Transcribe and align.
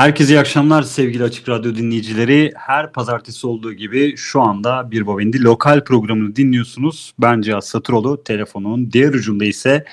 Herkese 0.00 0.34
iyi 0.34 0.40
akşamlar 0.40 0.82
sevgili 0.82 1.24
Açık 1.24 1.48
Radyo 1.48 1.74
dinleyicileri. 1.74 2.52
Her 2.56 2.92
pazartesi 2.92 3.46
olduğu 3.46 3.72
gibi 3.72 4.16
şu 4.16 4.42
anda 4.42 4.90
Bir 4.90 5.06
Babendi 5.06 5.42
lokal 5.42 5.84
programını 5.84 6.36
dinliyorsunuz. 6.36 7.14
Ben 7.18 7.40
Cihat 7.40 7.66
Satıroğlu. 7.66 8.24
Telefonun 8.24 8.92
diğer 8.92 9.14
ucunda 9.14 9.44
ise 9.44 9.84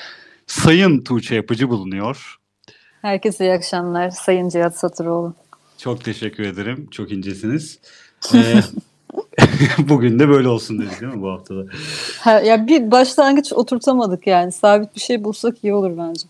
Sayın 0.48 1.04
Tuğçe 1.04 1.36
Yapıcı 1.36 1.70
bulunuyor. 1.70 2.36
Herkese 3.02 3.46
iyi 3.46 3.54
akşamlar 3.54 4.10
Sayın 4.10 4.50
Cihat 4.50 4.78
Satıroğlu. 4.78 5.34
Çok 5.78 6.04
teşekkür 6.04 6.44
ederim. 6.44 6.88
Çok 6.92 7.12
incesiniz. 7.12 7.80
Ee, 8.34 8.62
bugün 9.90 10.20
de 10.20 10.30
böyle 10.30 10.48
olsun 10.48 10.80
dedik 10.80 11.02
değil 11.02 11.14
mi 11.14 11.22
bu 11.22 11.32
haftada? 11.32 11.66
Ha, 12.20 12.40
ya 12.40 12.68
bir 12.68 12.92
başlangıç 12.92 13.54
oturtamadık 13.54 14.28
yani. 14.28 14.52
Sabit 14.52 14.96
bir 14.96 15.02
şey 15.02 15.24
bulsak 15.24 15.64
iyi 15.64 15.74
olur 15.74 15.98
bence. 15.98 16.28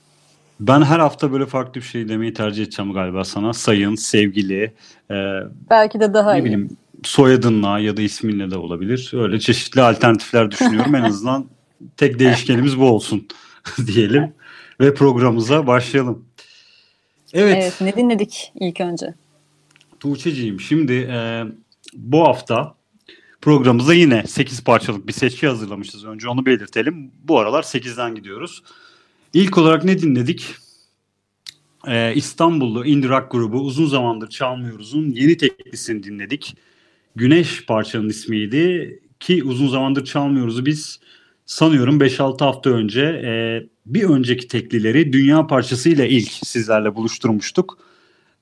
Ben 0.60 0.82
her 0.82 1.00
hafta 1.00 1.32
böyle 1.32 1.46
farklı 1.46 1.82
bir 1.82 1.86
şey 1.86 2.10
demeyi 2.10 2.34
tercih 2.34 2.64
edeceğim 2.64 2.94
galiba 2.94 3.24
sana. 3.24 3.54
Sayın, 3.54 3.96
sevgili. 3.96 4.74
E, 5.12 5.16
Belki 5.70 6.00
de 6.00 6.14
daha 6.14 6.34
ne 6.34 6.40
iyi. 6.40 6.44
Bileyim, 6.44 6.78
soyadınla 7.04 7.80
ya 7.80 7.98
da 7.98 8.02
isminle 8.02 8.52
de 8.52 8.58
olabilir. 8.58 9.12
Öyle 9.14 9.40
çeşitli 9.40 9.82
alternatifler 9.82 10.52
düşünüyorum. 10.52 10.96
en 10.96 11.04
azından 11.04 11.46
tek 11.98 12.20
değişkenimiz 12.20 12.80
bu 12.80 12.86
olsun 12.86 13.28
diyelim. 13.88 14.34
Ve 14.80 14.94
programımıza 14.94 15.68
başlayalım. 15.68 16.26
Evet. 17.34 17.58
evet. 17.62 17.82
Ne 17.82 17.96
dinledik 17.96 18.52
ilk 18.60 18.82
önce? 18.82 19.14
Tuğçe'ciğim 20.00 20.60
şimdi 20.60 20.94
e, 20.94 21.44
bu 21.94 22.28
hafta 22.28 22.76
programımıza 23.42 23.94
yine 23.94 24.24
8 24.28 24.64
parçalık 24.64 25.08
bir 25.08 25.14
seçki 25.14 25.48
hazırlamışız. 25.48 26.06
Önce 26.06 26.30
onu 26.30 26.46
belirtelim. 26.46 27.12
Bu 27.24 27.40
aralar 27.40 27.64
8'den 27.64 28.16
gidiyoruz. 28.16 28.64
İlk 29.34 29.58
olarak 29.58 29.84
ne 29.84 30.02
dinledik? 30.02 30.56
Ee, 31.88 32.14
İstanbullu 32.16 32.86
indie 32.86 33.10
rock 33.10 33.32
grubu 33.32 33.60
Uzun 33.60 33.86
Zamandır 33.86 34.30
Çalmıyoruz'un 34.30 35.12
yeni 35.12 35.38
teklisini 35.38 36.04
dinledik. 36.04 36.58
Güneş 37.16 37.66
parçanın 37.66 38.10
ismiydi 38.10 39.00
ki 39.20 39.44
Uzun 39.44 39.68
Zamandır 39.68 40.06
Çalmıyoruz'u 40.06 40.66
biz 40.66 41.00
sanıyorum 41.46 42.00
5-6 42.00 42.44
hafta 42.44 42.70
önce 42.70 43.02
e, 43.02 43.64
bir 43.86 44.04
önceki 44.04 44.48
teklileri 44.48 45.14
Dünya 45.14 45.48
Parçası 45.48 45.90
ile 45.90 46.10
ilk 46.10 46.32
sizlerle 46.32 46.96
buluşturmuştuk. 46.96 47.80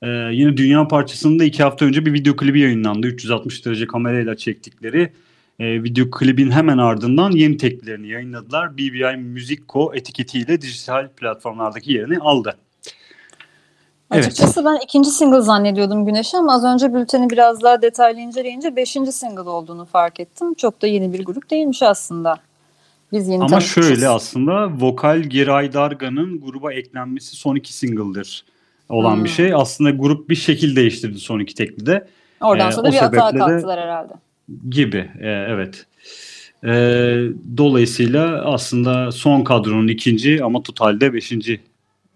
Ee, 0.02 0.08
yine 0.32 0.58
Dünya 0.58 0.88
Parçası'nın 0.88 1.40
da 1.40 1.44
2 1.44 1.64
hafta 1.64 1.86
önce 1.86 2.06
bir 2.06 2.14
video 2.14 2.36
klibi 2.36 2.60
yayınlandı. 2.60 3.08
360 3.08 3.66
derece 3.66 3.88
kamerayla 3.88 4.38
çektikleri 4.38 5.12
e, 5.60 5.84
video 5.84 6.12
klibin 6.12 6.52
hemen 6.52 6.78
ardından 6.78 7.32
yeni 7.32 7.58
teklilerini 7.58 8.08
yayınladılar. 8.08 8.78
BBI 8.78 9.18
Music 9.18 9.62
Co 9.74 9.92
etiketiyle 9.94 10.62
dijital 10.62 11.08
platformlardaki 11.08 11.94
yerini 11.94 12.18
aldı. 12.18 12.58
Açıkçası 14.10 14.62
evet. 14.62 14.72
ben 14.72 14.84
ikinci 14.84 15.10
single 15.10 15.42
zannediyordum 15.42 16.06
Güneş'i 16.06 16.38
ama 16.38 16.54
az 16.54 16.64
önce 16.64 16.94
bülteni 16.94 17.30
biraz 17.30 17.62
daha 17.62 17.82
detaylı 17.82 18.20
inceleyince 18.20 18.76
beşinci 18.76 19.12
single 19.12 19.42
olduğunu 19.42 19.86
fark 19.86 20.20
ettim. 20.20 20.54
Çok 20.54 20.82
da 20.82 20.88
yeni 20.88 21.14
bir 21.14 21.26
grup 21.26 21.50
değilmiş 21.50 21.84
aslında. 21.84 22.38
Biz 23.12 23.28
yeni 23.28 23.44
Ama 23.44 23.60
şöyle 23.60 24.08
aslında 24.08 24.72
vokal 24.80 25.20
Giray 25.20 25.74
Darga'nın 25.74 26.42
gruba 26.42 26.74
eklenmesi 26.74 27.36
son 27.36 27.56
iki 27.56 27.74
single'dır 27.74 28.46
olan 28.90 29.16
hmm. 29.16 29.24
bir 29.24 29.30
şey. 29.30 29.54
Aslında 29.54 29.90
grup 29.90 30.30
bir 30.30 30.36
şekil 30.36 30.76
değiştirdi 30.76 31.20
son 31.20 31.40
iki 31.40 31.56
teklide. 31.56 32.08
Oradan 32.42 32.70
ee, 32.70 32.72
sonra 32.72 32.90
ee, 32.90 32.92
bir 32.92 32.98
hata 32.98 33.38
kalktılar 33.38 33.80
herhalde. 33.80 34.14
Gibi 34.70 35.12
e, 35.20 35.28
evet. 35.28 35.86
E, 36.64 36.70
dolayısıyla 37.58 38.46
aslında 38.46 39.12
son 39.12 39.44
kadronun 39.44 39.88
ikinci 39.88 40.44
ama 40.44 40.64
totalde 40.64 41.14
beşinci 41.14 41.62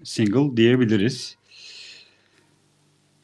single 0.04 0.58
diyebiliriz. 0.58 1.36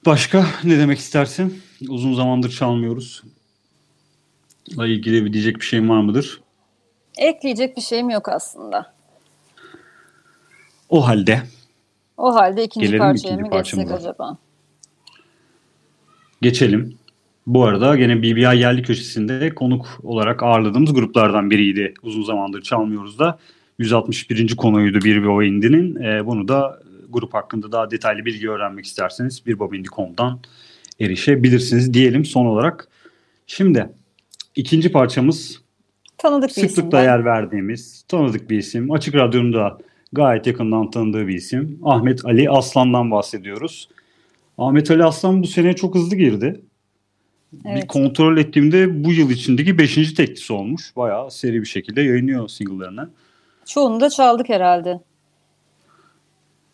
Başka 0.06 0.48
ne 0.64 0.80
demek 0.80 1.00
istersin? 1.00 1.62
Uzun 1.90 2.14
zamandır 2.14 2.50
çalmıyoruz. 2.50 3.24
ile 4.68 4.94
ilgili 4.94 5.26
bir 5.26 5.34
diyecek 5.34 5.56
bir 5.56 5.66
şeyin 5.66 5.90
var 5.90 6.02
mıdır? 6.02 6.42
Ekleyecek 7.18 7.78
bir 7.78 7.82
şeyim 7.82 8.10
yok 8.10 8.30
aslında. 8.30 8.94
O 10.90 11.08
halde. 11.08 11.42
O 12.18 12.36
halde 12.36 12.64
ikinci 12.64 12.86
Gelelim 12.86 13.00
parçaya 13.00 13.28
ikinci 13.28 13.44
mı 13.44 13.58
geçsek 13.58 13.92
acaba? 13.92 14.38
Geçelim. 16.42 16.98
Bu 17.48 17.66
arada 17.66 17.96
gene 17.96 18.22
BBI 18.22 18.60
yerli 18.60 18.84
köşesinde 18.84 19.56
konuk 19.56 20.00
olarak 20.04 20.44
ağırladığımız 20.44 20.94
gruplardan 20.94 21.50
biriydi. 21.50 21.94
Uzun 22.04 22.24
zamandır 22.24 22.62
çalmıyoruz 22.62 23.20
da. 23.20 23.40
161. 23.80 24.56
konuydu 24.56 25.02
Bir 25.06 25.28
Baba 25.28 25.44
Indi'nin. 25.44 25.96
E, 26.04 26.26
bunu 26.26 26.48
da 26.48 26.80
grup 27.10 27.34
hakkında 27.34 27.72
daha 27.72 27.92
detaylı 27.92 28.26
bilgi 28.26 28.50
öğrenmek 28.50 28.86
isterseniz 28.86 29.46
birbabindi.com'dan 29.46 30.40
erişebilirsiniz 31.00 31.94
diyelim 31.94 32.26
son 32.26 32.46
olarak. 32.46 32.88
Şimdi 33.48 33.90
ikinci 34.56 34.92
parçamız 34.92 35.62
tanıdık 36.18 36.50
bir 36.50 36.68
sıklıkla 36.68 37.02
yer 37.02 37.26
verdiğimiz 37.26 38.06
tanıdık 38.08 38.50
bir 38.50 38.58
isim. 38.58 38.92
Açık 38.92 39.16
Radyo'nun 39.16 39.54
da 39.54 39.78
gayet 40.14 40.48
yakından 40.48 40.92
tanıdığı 40.92 41.28
bir 41.28 41.36
isim. 41.36 41.80
Ahmet 41.84 42.26
Ali 42.26 42.50
Aslan'dan 42.50 43.12
bahsediyoruz. 43.12 43.90
Ahmet 44.58 44.92
Ali 44.92 45.04
Aslan 45.04 45.44
bu 45.44 45.48
sene 45.48 45.76
çok 45.76 45.96
hızlı 45.96 46.16
girdi. 46.16 46.62
Evet. 47.66 47.84
Bir 47.84 47.88
kontrol 47.88 48.38
ettiğimde 48.38 49.04
bu 49.04 49.14
yıl 49.14 49.30
içindeki 49.30 49.78
5. 49.78 50.14
teklisi 50.14 50.54
olmuş. 50.54 50.96
Bayağı 50.96 51.32
seri 51.32 51.62
bir 51.62 51.66
şekilde 51.66 52.02
yayınlıyor 52.02 52.48
single'larını. 52.48 53.10
Çoğunu 53.66 54.00
da 54.00 54.10
çaldık 54.10 54.50
herhalde. 54.50 55.00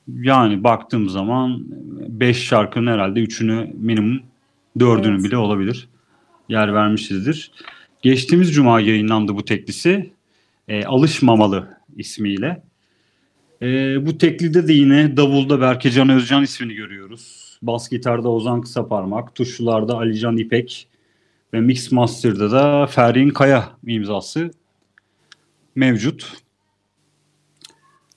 Yani 0.07 0.63
baktığım 0.63 1.09
zaman 1.09 1.63
5 2.07 2.37
şarkının 2.37 2.91
herhalde 2.91 3.19
3'ünü 3.19 3.73
minimum 3.73 4.21
4'ünü 4.77 5.13
evet. 5.13 5.23
bile 5.23 5.37
olabilir. 5.37 5.89
Yer 6.49 6.73
vermişizdir. 6.73 7.51
Geçtiğimiz 8.01 8.53
cuma 8.53 8.79
yayınlandı 8.79 9.35
bu 9.35 9.45
teklisi. 9.45 10.11
E, 10.67 10.85
Alışmamalı 10.85 11.77
ismiyle. 11.97 12.63
E, 13.61 13.65
bu 14.05 14.17
teklide 14.17 14.67
de 14.67 14.73
yine 14.73 15.17
davulda 15.17 15.61
Berke 15.61 15.91
Can 15.91 16.09
Özcan 16.09 16.43
ismini 16.43 16.73
görüyoruz. 16.73 17.50
Bas 17.61 17.89
gitarda 17.89 18.29
Ozan 18.29 18.61
Kısaparmak, 18.61 19.35
tuşlularda 19.35 19.97
Alican 19.97 20.37
İpek 20.37 20.87
ve 21.53 21.61
Mix 21.61 21.91
Master'da 21.91 22.51
da 22.51 22.87
Ferhin 22.87 23.29
Kaya 23.29 23.69
imzası 23.87 24.51
mevcut. 25.75 26.33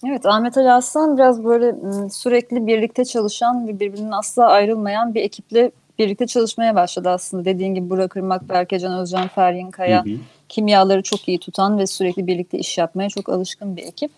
Evet 0.07 0.27
Ahmet 0.27 0.59
Ali 0.59 0.73
Aslan 0.73 1.17
biraz 1.17 1.45
böyle 1.45 1.75
sürekli 2.11 2.67
birlikte 2.67 3.05
çalışan 3.05 3.69
ve 3.69 3.81
birbirinden 3.81 4.11
asla 4.11 4.47
ayrılmayan 4.47 5.15
bir 5.15 5.23
ekiple 5.23 5.71
birlikte 5.99 6.27
çalışmaya 6.27 6.75
başladı 6.75 7.09
aslında. 7.09 7.45
Dediğin 7.45 7.75
gibi 7.75 7.91
Burak 7.91 8.17
Irmak, 8.17 8.49
Berkecan 8.49 8.99
Özcan, 8.99 9.29
Feryin 9.29 9.71
Kaya 9.71 10.05
hı 10.05 10.11
hı. 10.11 10.17
kimyaları 10.49 11.03
çok 11.03 11.29
iyi 11.29 11.39
tutan 11.39 11.79
ve 11.79 11.87
sürekli 11.87 12.27
birlikte 12.27 12.59
iş 12.59 12.79
yapmaya 12.79 13.09
çok 13.09 13.29
alışkın 13.29 13.77
bir 13.77 13.83
ekip. 13.83 14.11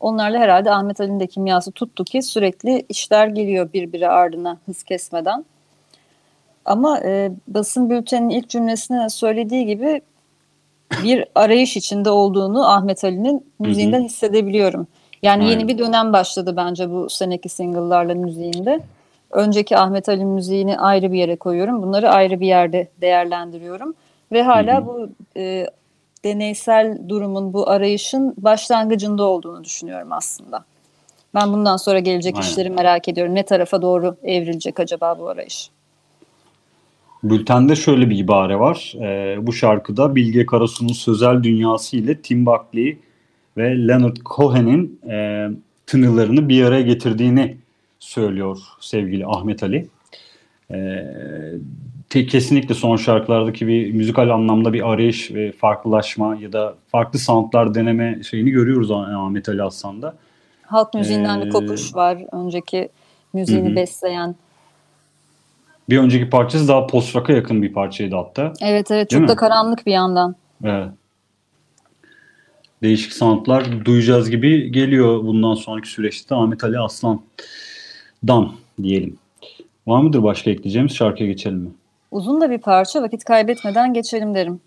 Onlarla 0.00 0.38
herhalde 0.38 0.70
Ahmet 0.70 1.00
Ali'nin 1.00 1.20
de 1.20 1.26
kimyası 1.26 1.72
tuttu 1.72 2.04
ki 2.04 2.22
sürekli 2.22 2.84
işler 2.88 3.26
geliyor 3.26 3.72
birbiri 3.72 4.08
ardına 4.08 4.58
hız 4.66 4.82
kesmeden. 4.82 5.44
Ama 6.64 7.00
e, 7.00 7.32
basın 7.48 7.90
bülteninin 7.90 8.30
ilk 8.30 8.48
cümlesine 8.48 9.08
söylediği 9.08 9.66
gibi 9.66 10.00
bir 11.02 11.24
arayış 11.34 11.76
içinde 11.76 12.10
olduğunu 12.10 12.68
Ahmet 12.68 13.04
Ali'nin 13.04 13.46
müziğinden 13.58 14.02
hissedebiliyorum. 14.02 14.86
Yani 15.22 15.42
Aynen. 15.42 15.52
yeni 15.52 15.68
bir 15.68 15.78
dönem 15.78 16.12
başladı 16.12 16.54
bence 16.56 16.90
bu 16.90 17.10
seneki 17.10 17.48
single'larla 17.48 18.14
müziğinde. 18.14 18.80
Önceki 19.30 19.76
Ahmet 19.76 20.08
Ali 20.08 20.24
müziğini 20.24 20.78
ayrı 20.78 21.12
bir 21.12 21.18
yere 21.18 21.36
koyuyorum. 21.36 21.82
Bunları 21.82 22.10
ayrı 22.10 22.40
bir 22.40 22.46
yerde 22.46 22.88
değerlendiriyorum. 23.00 23.94
Ve 24.32 24.42
hala 24.42 24.76
Hı-hı. 24.76 24.86
bu 24.86 25.08
e, 25.36 25.66
deneysel 26.26 26.98
durumun, 27.08 27.52
bu 27.52 27.68
arayışın 27.68 28.34
başlangıcında 28.38 29.24
olduğunu 29.24 29.64
düşünüyorum 29.64 30.12
aslında. 30.12 30.64
Ben 31.34 31.52
bundan 31.52 31.76
sonra 31.76 31.98
gelecek 31.98 32.36
Aynen. 32.36 32.46
işleri 32.46 32.70
merak 32.70 33.08
ediyorum. 33.08 33.34
Ne 33.34 33.42
tarafa 33.42 33.82
doğru 33.82 34.16
evrilecek 34.22 34.80
acaba 34.80 35.18
bu 35.18 35.28
arayış? 35.28 35.70
Bültende 37.22 37.76
şöyle 37.76 38.10
bir 38.10 38.18
ibare 38.18 38.58
var. 38.58 38.94
Ee, 39.00 39.46
bu 39.46 39.52
şarkıda 39.52 40.14
Bilge 40.14 40.46
Karasu'nun 40.46 40.92
sözel 40.92 41.42
dünyası 41.42 41.96
ile 41.96 42.20
Tim 42.20 42.46
Buckley 42.46 42.98
ve 43.56 43.88
Leonard 43.88 44.16
Cohen'in 44.24 45.00
e, 45.10 45.48
tınılarını 45.86 46.48
bir 46.48 46.64
araya 46.64 46.82
getirdiğini 46.82 47.56
söylüyor 47.98 48.58
sevgili 48.80 49.26
Ahmet 49.26 49.62
Ali. 49.62 49.88
E, 50.70 50.76
te, 52.10 52.26
kesinlikle 52.26 52.74
son 52.74 52.96
şarkılardaki 52.96 53.66
bir 53.66 53.92
müzikal 53.92 54.30
anlamda 54.30 54.72
bir 54.72 54.92
arayış 54.92 55.34
ve 55.34 55.52
farklılaşma 55.52 56.36
ya 56.36 56.52
da 56.52 56.74
farklı 56.88 57.18
soundlar 57.18 57.74
deneme 57.74 58.22
şeyini 58.22 58.50
görüyoruz 58.50 58.90
Ahmet 58.90 59.48
Ali 59.48 59.62
Aslan'da. 59.62 60.14
Halk 60.62 60.94
müziğinden 60.94 61.40
ee, 61.40 61.44
bir 61.44 61.50
kopuş 61.50 61.94
var. 61.94 62.18
Önceki 62.32 62.88
müziğini 63.32 63.70
hı. 63.70 63.76
besleyen. 63.76 64.36
Bir 65.88 65.98
önceki 65.98 66.30
parçası 66.30 66.68
daha 66.68 66.86
post 66.86 67.16
rock'a 67.16 67.32
yakın 67.32 67.62
bir 67.62 67.72
parçaydı 67.72 68.16
hatta. 68.16 68.52
Evet 68.60 68.90
evet 68.90 69.10
çok 69.10 69.28
da 69.28 69.36
karanlık 69.36 69.86
bir 69.86 69.92
yandan. 69.92 70.36
Evet 70.64 70.88
değişik 72.82 73.12
soundlar 73.12 73.84
duyacağız 73.84 74.30
gibi 74.30 74.72
geliyor 74.72 75.24
bundan 75.24 75.54
sonraki 75.54 75.88
süreçte 75.88 76.34
Ahmet 76.34 76.64
Ali 76.64 76.78
Aslan'dan 76.78 78.52
diyelim. 78.82 79.18
Var 79.86 80.02
mıdır 80.02 80.22
başka 80.22 80.50
ekleyeceğimiz 80.50 80.94
şarkıya 80.94 81.28
geçelim 81.28 81.58
mi? 81.58 81.70
Uzun 82.16 82.40
da 82.40 82.50
bir 82.50 82.58
parça 82.58 83.02
vakit 83.02 83.24
kaybetmeden 83.24 83.94
geçelim 83.94 84.34
derim. 84.34 84.60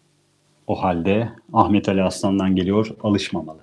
O 0.67 0.83
halde 0.83 1.29
Ahmet 1.53 1.89
Ali 1.89 2.03
Aslan'dan 2.03 2.55
geliyor 2.55 2.87
alışmamalı. 3.03 3.59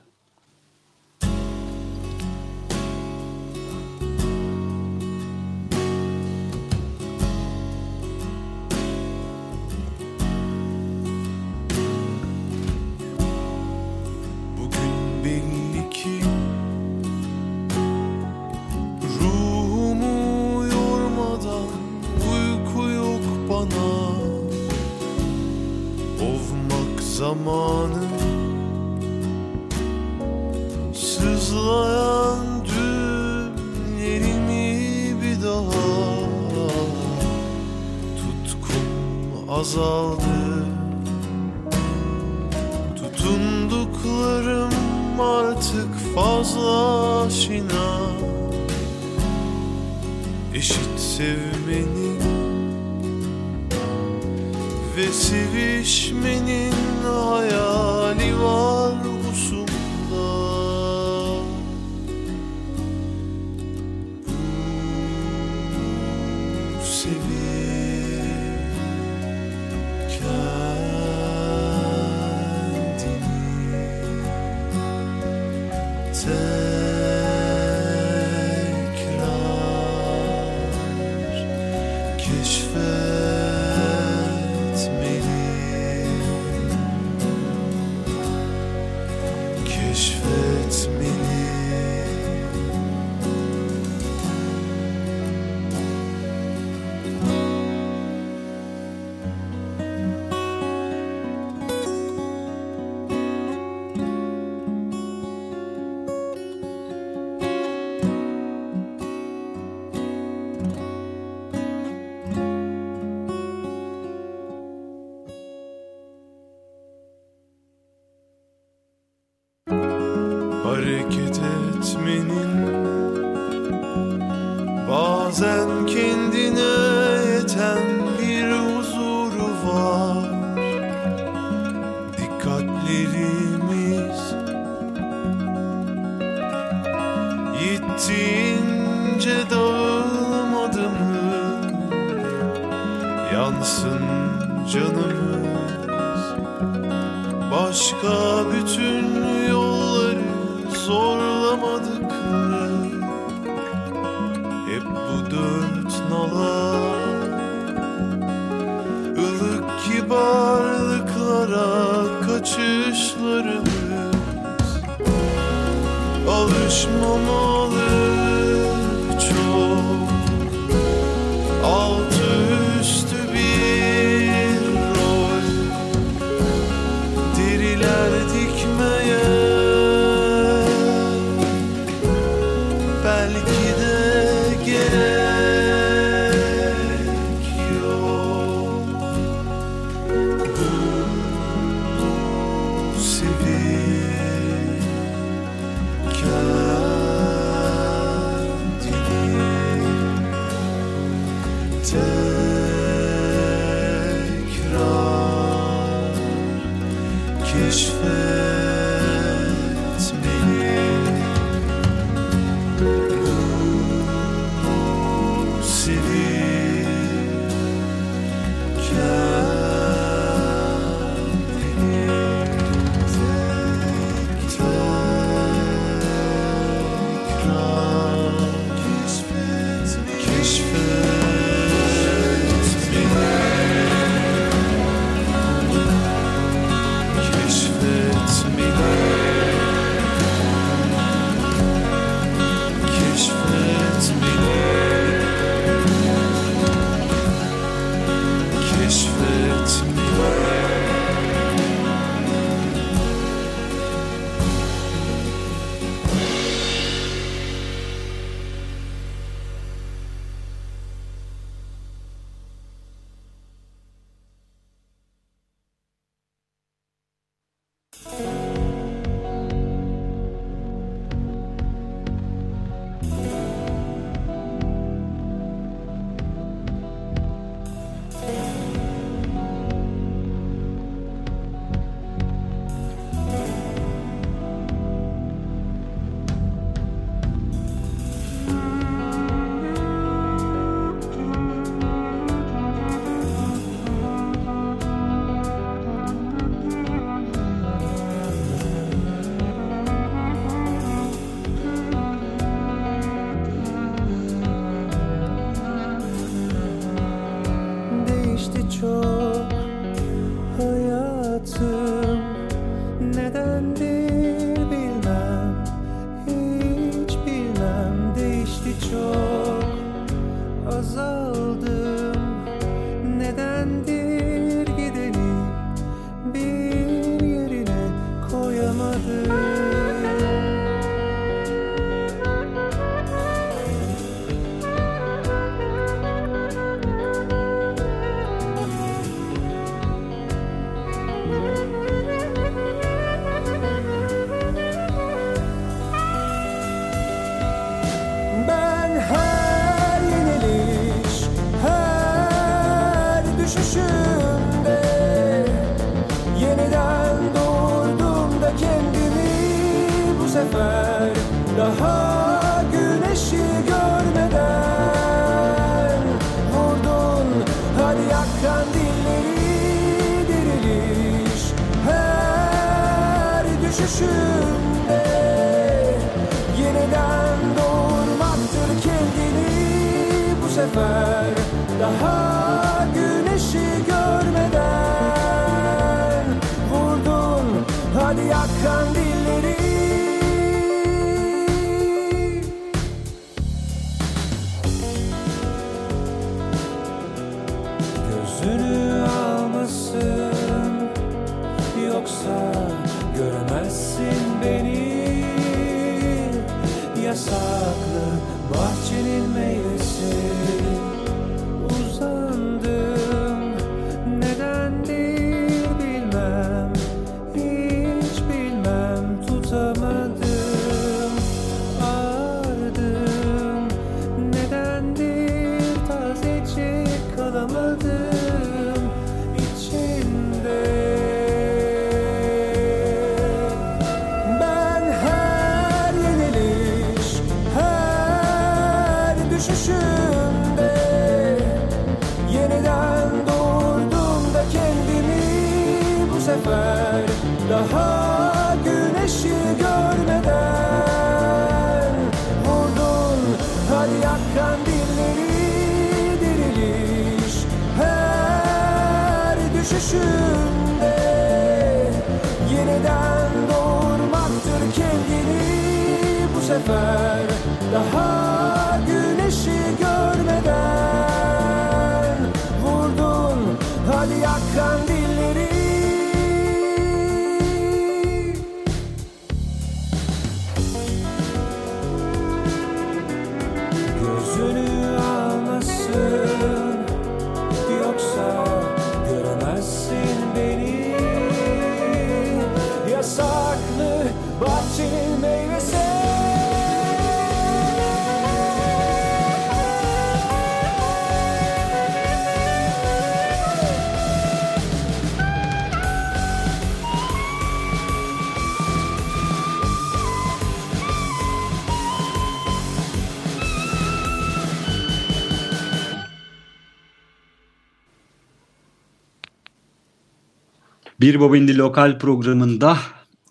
Bir 521.06 521.20
Bobindi 521.20 521.58
Lokal 521.58 521.98
programında 521.98 522.76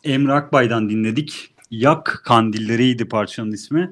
Emre 0.04 0.34
Akbay'dan 0.34 0.90
dinledik. 0.90 1.50
Yak 1.72 2.22
Kandilleriydi 2.26 3.06
parçanın 3.06 3.52
ismi. 3.52 3.92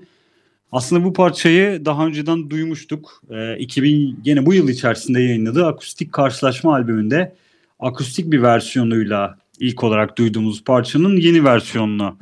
Aslında 0.72 1.04
bu 1.04 1.14
parçayı 1.14 1.86
daha 1.86 2.08
önceden 2.08 2.50
duymuştuk. 2.50 3.22
Ee, 3.30 3.58
2000 3.58 4.20
gene 4.24 4.46
bu 4.46 4.54
yıl 4.54 4.70
içerisinde 4.70 5.22
yayınladığı 5.22 5.68
akustik 5.68 6.14
karşılaşma 6.14 6.74
albümünde 6.74 7.36
akustik 7.80 8.32
bir 8.32 8.42
versiyonuyla 8.42 9.38
ilk 9.60 9.84
olarak 9.84 10.18
duyduğumuz 10.18 10.64
parçanın 10.64 11.18
yeni 11.18 11.44
versiyonunu 11.44 12.18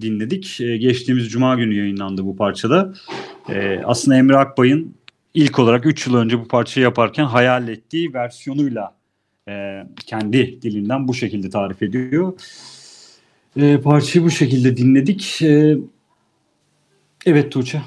dinledik. 0.00 0.60
Ee, 0.60 0.76
geçtiğimiz 0.76 1.28
cuma 1.28 1.54
günü 1.54 1.74
yayınlandı 1.74 2.24
bu 2.24 2.36
parçada. 2.36 2.94
Ee, 3.48 3.80
aslında 3.84 4.16
Emre 4.16 4.36
Akbay'ın 4.36 4.94
ilk 5.34 5.58
olarak 5.58 5.86
3 5.86 6.06
yıl 6.06 6.14
önce 6.14 6.38
bu 6.38 6.48
parçayı 6.48 6.84
yaparken 6.84 7.24
hayal 7.24 7.68
ettiği 7.68 8.14
versiyonuyla 8.14 9.03
e, 9.48 9.84
kendi 10.06 10.62
dilinden 10.62 11.08
bu 11.08 11.14
şekilde 11.14 11.50
tarif 11.50 11.82
ediyor. 11.82 12.32
E, 13.56 13.80
parçayı 13.80 14.24
bu 14.24 14.30
şekilde 14.30 14.76
dinledik. 14.76 15.42
E, 15.42 15.76
evet 17.26 17.52
Tuğçe. 17.52 17.82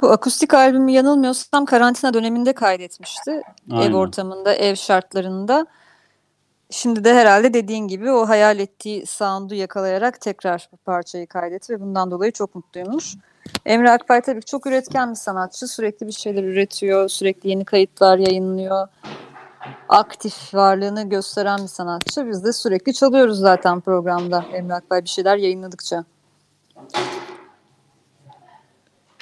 Bu 0.00 0.10
akustik 0.10 0.54
albümü 0.54 0.90
yanılmıyorsam 0.90 1.64
karantina 1.64 2.14
döneminde 2.14 2.52
kaydetmişti. 2.52 3.42
Aynen. 3.70 3.90
Ev 3.90 3.94
ortamında, 3.94 4.54
ev 4.54 4.74
şartlarında. 4.74 5.66
Şimdi 6.70 7.04
de 7.04 7.14
herhalde 7.14 7.54
dediğin 7.54 7.88
gibi 7.88 8.10
o 8.10 8.28
hayal 8.28 8.58
ettiği 8.58 9.06
sound'u 9.06 9.54
yakalayarak 9.54 10.20
tekrar 10.20 10.68
bu 10.72 10.76
parçayı 10.76 11.26
kaydetti 11.26 11.72
ve 11.72 11.80
bundan 11.80 12.10
dolayı 12.10 12.32
çok 12.32 12.54
mutluymuş. 12.54 13.14
Emre 13.66 13.90
Akbay 13.90 14.20
tabii 14.20 14.42
çok 14.42 14.66
üretken 14.66 15.10
bir 15.10 15.16
sanatçı. 15.16 15.68
Sürekli 15.68 16.06
bir 16.06 16.12
şeyler 16.12 16.44
üretiyor, 16.44 17.08
sürekli 17.08 17.50
yeni 17.50 17.64
kayıtlar 17.64 18.18
yayınlıyor. 18.18 18.88
Aktif 19.88 20.54
varlığını 20.54 21.08
gösteren 21.08 21.58
bir 21.62 21.68
sanatçı. 21.68 22.28
Biz 22.28 22.44
de 22.44 22.52
sürekli 22.52 22.94
çalıyoruz 22.94 23.38
zaten 23.38 23.80
programda 23.80 24.44
Emre 24.52 24.74
Akbay 24.74 25.04
bir 25.04 25.08
şeyler 25.08 25.36
yayınladıkça. 25.36 26.04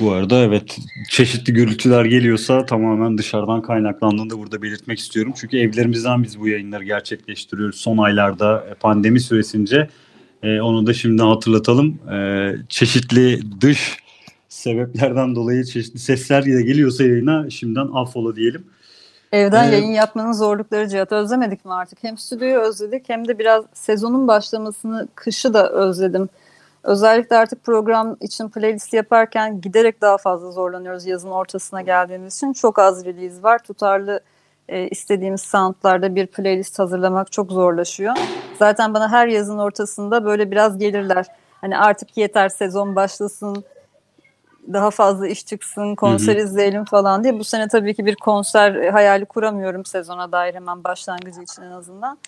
Bu 0.00 0.12
arada 0.12 0.38
evet 0.38 0.78
çeşitli 1.08 1.52
gürültüler 1.52 2.04
geliyorsa 2.04 2.66
tamamen 2.66 3.18
dışarıdan 3.18 3.62
kaynaklandığını 3.62 4.30
da 4.30 4.38
burada 4.38 4.62
belirtmek 4.62 4.98
istiyorum. 4.98 5.32
Çünkü 5.36 5.58
evlerimizden 5.58 6.22
biz 6.22 6.40
bu 6.40 6.48
yayınları 6.48 6.84
gerçekleştiriyoruz 6.84 7.76
son 7.76 7.98
aylarda 7.98 8.66
e, 8.70 8.74
pandemi 8.74 9.20
süresince. 9.20 9.88
E, 10.42 10.60
onu 10.60 10.86
da 10.86 10.94
şimdiden 10.94 11.26
hatırlatalım. 11.26 11.98
E, 12.12 12.52
çeşitli 12.68 13.40
dış 13.60 13.96
sebeplerden 14.48 15.34
dolayı 15.34 15.64
çeşitli 15.64 15.98
sesler 15.98 16.44
de 16.44 16.62
geliyorsa 16.62 17.04
yayına 17.04 17.50
şimdiden 17.50 17.88
affola 17.94 18.36
diyelim. 18.36 18.64
Evden 19.32 19.68
Ee, 19.68 19.72
yayın 19.72 19.92
yapmanın 19.92 20.32
zorlukları 20.32 20.88
Cihat 20.88 21.12
özlemedik 21.12 21.64
mi 21.64 21.74
artık? 21.74 22.04
Hem 22.04 22.18
stüdyoyu 22.18 22.58
özledik 22.58 23.08
hem 23.08 23.28
de 23.28 23.38
biraz 23.38 23.64
sezonun 23.72 24.28
başlamasını, 24.28 25.08
kışı 25.14 25.54
da 25.54 25.70
özledim. 25.70 26.28
Özellikle 26.82 27.36
artık 27.36 27.64
program 27.64 28.16
için 28.20 28.48
playlist 28.48 28.92
yaparken 28.92 29.60
giderek 29.60 30.00
daha 30.00 30.18
fazla 30.18 30.50
zorlanıyoruz 30.50 31.06
yazın 31.06 31.30
ortasına 31.30 31.82
geldiğimiz 31.82 32.36
için. 32.36 32.52
Çok 32.52 32.78
az 32.78 33.04
release 33.04 33.42
var. 33.42 33.58
Tutarlı 33.58 34.20
e, 34.68 34.88
istediğimiz 34.88 35.40
soundlarda 35.40 36.14
bir 36.14 36.26
playlist 36.26 36.78
hazırlamak 36.78 37.32
çok 37.32 37.52
zorlaşıyor. 37.52 38.14
Zaten 38.58 38.94
bana 38.94 39.12
her 39.12 39.26
yazın 39.26 39.58
ortasında 39.58 40.24
böyle 40.24 40.50
biraz 40.50 40.78
gelirler. 40.78 41.26
Hani 41.60 41.78
artık 41.78 42.16
yeter 42.16 42.48
sezon 42.48 42.96
başlasın, 42.96 43.64
daha 44.72 44.90
fazla 44.90 45.28
iş 45.28 45.46
çıksın, 45.46 45.94
konser 45.94 46.36
Hı 46.36 46.40
hı. 46.40 46.44
izleyelim 46.44 46.84
falan 46.84 47.24
diye. 47.24 47.38
Bu 47.38 47.44
sene 47.44 47.68
tabii 47.68 47.94
ki 47.94 48.06
bir 48.06 48.14
konser 48.14 48.74
e, 48.74 48.90
hayali 48.90 49.24
kuramıyorum 49.24 49.84
sezona 49.84 50.32
dair 50.32 50.54
hemen 50.54 50.84
başlangıcı 50.84 51.42
için 51.42 51.62
en 51.62 51.70
azından. 51.70 52.18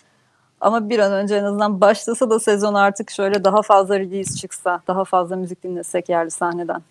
Ama 0.61 0.89
bir 0.89 0.99
an 0.99 1.13
önce 1.13 1.35
en 1.35 1.43
azından 1.43 1.81
başlasa 1.81 2.29
da 2.29 2.39
sezon 2.39 2.73
artık 2.73 3.11
şöyle 3.11 3.43
daha 3.43 3.61
fazla 3.61 3.99
release 3.99 4.35
çıksa, 4.35 4.81
daha 4.87 5.03
fazla 5.05 5.35
müzik 5.35 5.63
dinlesek 5.63 6.09
yerli 6.09 6.31
sahneden. 6.31 6.81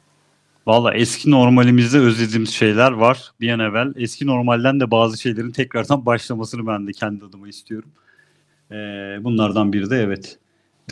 Valla 0.66 0.94
eski 0.94 1.30
normalimizde 1.30 1.98
özlediğimiz 1.98 2.50
şeyler 2.50 2.92
var 2.92 3.32
bir 3.40 3.50
an 3.52 3.60
evvel. 3.60 3.92
Eski 3.96 4.26
normalden 4.26 4.80
de 4.80 4.90
bazı 4.90 5.18
şeylerin 5.18 5.50
tekrardan 5.50 6.06
başlamasını 6.06 6.66
ben 6.66 6.86
de 6.86 6.92
kendi 6.92 7.24
adıma 7.24 7.48
istiyorum. 7.48 7.90
Ee, 8.70 8.74
bunlardan 9.20 9.72
biri 9.72 9.90
de 9.90 9.96
evet. 9.96 10.38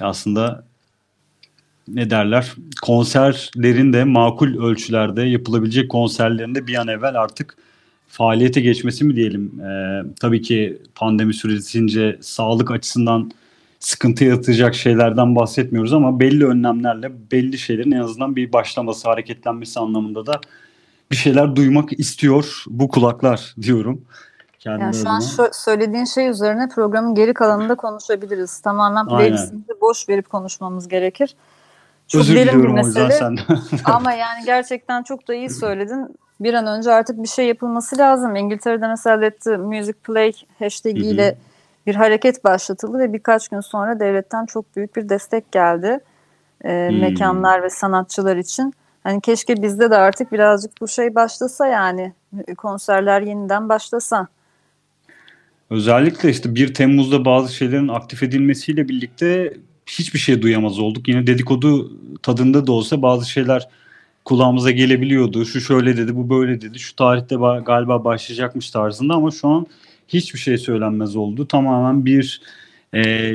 Aslında 0.01 0.64
ne 1.94 2.11
derler 2.11 2.55
konserlerin 2.83 3.92
de 3.92 4.05
makul 4.05 4.64
ölçülerde 4.64 5.22
yapılabilecek 5.22 5.90
konserlerin 5.90 6.55
de 6.55 6.66
bir 6.66 6.74
an 6.74 6.88
evvel 6.88 7.20
artık 7.20 7.57
faaliyete 8.09 8.61
geçmesi 8.61 9.05
mi 9.05 9.16
diyelim. 9.16 9.61
Ee, 9.61 10.03
tabii 10.20 10.42
ki 10.42 10.79
pandemi 10.94 11.35
süresince 11.35 12.18
sağlık 12.20 12.70
açısından 12.70 13.31
sıkıntı 13.81 14.24
yaratacak 14.24 14.74
şeylerden 14.74 15.37
bahsetmiyoruz 15.37 15.92
ama 15.92 16.20
belli 16.20 16.46
önlemlerle 16.46 17.12
belli 17.33 17.59
şeylerin 17.59 17.90
en 17.90 18.01
azından 18.01 18.37
bir 18.37 18.53
başlaması, 18.53 19.09
hareketlenmesi 19.09 19.81
anlamında 19.81 20.27
da 20.27 20.40
bir 21.11 21.16
şeyler 21.16 21.57
duymak 21.57 22.01
istiyor 22.01 22.64
bu 22.66 22.88
kulaklar 22.88 23.55
diyorum. 23.62 24.05
Kendi 24.59 24.83
Yani 24.83 24.94
şu 24.94 25.09
an 25.09 25.20
şu 25.20 25.48
söylediğin 25.53 26.05
şey 26.05 26.29
üzerine 26.29 26.68
programın 26.68 27.14
geri 27.14 27.35
kalanında 27.35 27.74
konuşabiliriz. 27.74 28.61
Tamamen 28.61 29.09
playlistimizi 29.09 29.81
boş 29.81 30.09
verip 30.09 30.31
konuşmamız 30.31 30.88
gerekir. 30.88 31.35
Çok 32.09 32.21
Özür 32.21 32.37
derin 32.37 32.62
bir 32.62 32.68
mesele. 32.68 33.11
senden. 33.11 33.44
Ama 33.85 34.12
yani 34.12 34.44
gerçekten 34.47 35.03
çok 35.03 35.29
da 35.29 35.35
iyi 35.35 35.51
söyledin. 35.51 36.16
Bir 36.40 36.55
an 36.55 36.66
önce 36.66 36.92
artık 36.92 37.23
bir 37.23 37.29
şey 37.29 37.47
yapılması 37.47 37.99
lazım. 37.99 38.37
İngiltere'de 38.37 38.88
mesela 38.88 39.16
Let 39.16 39.40
the 39.40 39.57
Music 39.57 39.99
Play 40.05 40.33
hashtag 40.59 40.97
ile 40.97 41.38
bir 41.87 41.94
hareket 41.94 42.44
başlatıldı 42.44 42.99
ve 42.99 43.12
birkaç 43.12 43.49
gün 43.49 43.61
sonra 43.61 44.01
devletten 44.01 44.47
çok 44.47 44.77
büyük 44.77 44.97
bir 44.97 45.09
destek 45.09 45.53
geldi. 45.53 45.99
Ee, 46.64 46.88
Hmm. 46.90 47.01
Mekanlar 47.01 47.62
ve 47.62 47.71
sanatçılar 47.71 48.37
için. 48.37 48.75
Hani 49.05 49.21
keşke 49.21 49.62
bizde 49.62 49.90
de 49.90 49.97
artık 49.97 50.33
birazcık 50.33 50.71
bu 50.81 50.88
şey 50.88 51.14
başlasa 51.14 51.66
yani 51.66 52.12
konserler 52.57 53.21
yeniden 53.21 53.68
başlasa. 53.68 54.29
Özellikle 55.71 56.31
işte 56.31 56.55
1 56.55 56.75
Temmuz'da 56.75 57.25
bazı 57.25 57.55
şeylerin 57.55 57.88
aktif 57.88 58.23
edilmesiyle 58.23 58.88
birlikte 58.88 59.53
hiçbir 59.88 60.18
şey 60.18 60.42
duyamaz 60.42 60.79
olduk. 60.79 61.09
Yine 61.09 61.27
dedikodu 61.27 61.92
tadında 62.22 62.66
da 62.66 62.72
olsa 62.72 63.03
bazı 63.03 63.31
şeyler 63.31 63.68
kulağımıza 64.24 64.70
gelebiliyordu. 64.70 65.44
Şu 65.44 65.61
şöyle 65.61 65.96
dedi, 65.96 66.16
bu 66.16 66.31
böyle 66.31 66.61
dedi. 66.61 66.79
Şu 66.79 66.96
tarihte 66.96 67.35
ba- 67.35 67.64
galiba 67.64 68.05
başlayacakmış 68.05 68.70
tarzında 68.70 69.14
ama 69.14 69.31
şu 69.31 69.48
an 69.48 69.66
hiçbir 70.09 70.38
şey 70.38 70.59
söylenmez 70.59 71.16
oldu. 71.16 71.46
Tamamen 71.46 72.05
bir 72.05 72.40
e, 72.94 73.33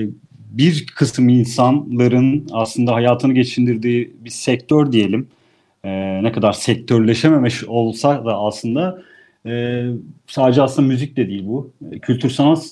bir 0.51 0.85
kısım 0.85 1.29
insanların 1.29 2.47
aslında 2.51 2.93
hayatını 2.93 3.33
geçindirdiği 3.33 4.13
bir 4.25 4.29
sektör 4.29 4.91
diyelim. 4.91 5.27
E, 5.83 6.23
ne 6.23 6.31
kadar 6.31 6.53
sektörleşememiş 6.53 7.63
olsa 7.63 8.25
da 8.25 8.37
aslında 8.37 9.01
e, 9.45 9.83
sadece 10.27 10.61
aslında 10.61 10.87
müzik 10.87 11.17
de 11.17 11.27
değil 11.27 11.43
bu. 11.47 11.71
Kültür 12.01 12.29
sanat 12.29 12.71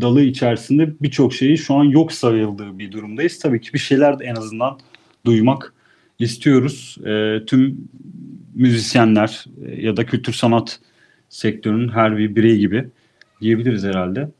dalı 0.00 0.22
içerisinde 0.22 0.94
birçok 1.02 1.34
şeyi 1.34 1.58
şu 1.58 1.74
an 1.74 1.84
yok 1.84 2.12
sayıldığı 2.12 2.78
bir 2.78 2.92
durumdayız. 2.92 3.38
Tabii 3.38 3.60
ki 3.60 3.72
bir 3.72 3.78
şeyler 3.78 4.18
de 4.18 4.24
en 4.24 4.34
azından 4.34 4.78
duymak 5.26 5.74
istiyoruz. 6.18 6.98
E, 7.06 7.44
tüm 7.46 7.88
müzisyenler 8.54 9.44
e, 9.66 9.82
ya 9.82 9.96
da 9.96 10.06
kültür 10.06 10.32
sanat 10.32 10.80
sektörünün 11.28 11.88
her 11.88 12.18
bir 12.18 12.36
bireyi 12.36 12.58
gibi 12.58 12.88
diyebiliriz 13.40 13.84
herhalde. 13.84 14.30